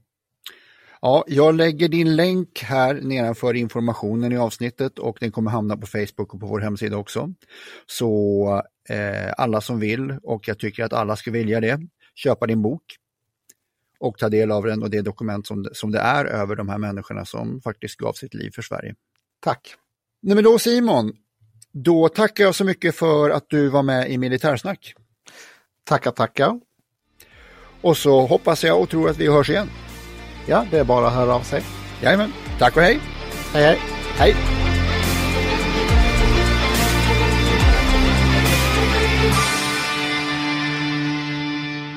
Ja, 1.01 1.23
jag 1.27 1.55
lägger 1.55 1.89
din 1.89 2.15
länk 2.15 2.63
här 2.63 3.01
nedanför 3.01 3.53
informationen 3.53 4.31
i 4.31 4.38
avsnittet 4.38 4.99
och 4.99 5.17
den 5.19 5.31
kommer 5.31 5.51
hamna 5.51 5.77
på 5.77 5.88
Facebook 5.88 6.33
och 6.33 6.39
på 6.39 6.47
vår 6.47 6.59
hemsida 6.59 6.97
också. 6.97 7.33
Så 7.85 8.63
eh, 8.89 9.33
alla 9.38 9.61
som 9.61 9.79
vill 9.79 10.17
och 10.23 10.47
jag 10.47 10.59
tycker 10.59 10.83
att 10.83 10.93
alla 10.93 11.15
ska 11.15 11.31
vilja 11.31 11.59
det, 11.59 11.79
köpa 12.15 12.47
din 12.47 12.61
bok 12.61 12.83
och 13.99 14.17
ta 14.17 14.29
del 14.29 14.51
av 14.51 14.63
den 14.63 14.83
och 14.83 14.89
det 14.89 15.01
dokument 15.01 15.47
som, 15.47 15.67
som 15.73 15.91
det 15.91 15.99
är 15.99 16.25
över 16.25 16.55
de 16.55 16.69
här 16.69 16.77
människorna 16.77 17.25
som 17.25 17.61
faktiskt 17.61 17.97
gav 17.97 18.13
sitt 18.13 18.33
liv 18.33 18.51
för 18.55 18.61
Sverige. 18.61 18.95
Tack! 19.39 19.75
Nej, 20.21 20.35
men 20.35 20.43
då 20.43 20.59
Simon, 20.59 21.13
då 21.75 22.09
tackar 22.09 22.43
jag 22.43 22.55
så 22.55 22.63
mycket 22.63 22.95
för 22.95 23.29
att 23.29 23.49
du 23.49 23.67
var 23.67 23.83
med 23.83 24.11
i 24.11 24.17
Militärsnack. 24.17 24.93
Tackar, 25.83 26.11
tackar! 26.11 26.59
Och 27.81 27.97
så 27.97 28.25
hoppas 28.25 28.63
jag 28.63 28.81
och 28.81 28.89
tror 28.89 29.09
att 29.09 29.17
vi 29.17 29.27
hörs 29.27 29.49
igen. 29.49 29.69
Ja, 30.47 30.65
det 30.71 30.79
är 30.79 30.83
bara 30.83 31.07
att 31.07 31.13
höra 31.13 31.35
av 31.35 31.41
sig. 31.41 31.61
Jajamän. 32.03 32.33
Tack 32.59 32.75
och 32.77 32.81
hej. 32.81 32.99
Hej, 33.53 33.63
hej. 33.63 33.79
Hej. 34.17 34.35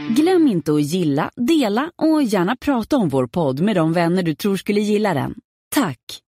Glöm 0.09 0.49
inte 0.49 0.73
att 0.73 0.83
gilla, 0.83 1.31
dela 1.37 1.91
och 1.97 2.23
gärna 2.23 2.57
prata 2.57 2.97
om 2.97 3.09
vår 3.09 3.27
podd 3.27 3.61
med 3.61 3.77
de 3.77 3.93
vänner 3.93 4.23
du 4.23 4.35
tror 4.35 4.57
skulle 4.57 4.81
gilla 4.81 5.15
den. 5.15 5.35
Tack! 5.75 6.28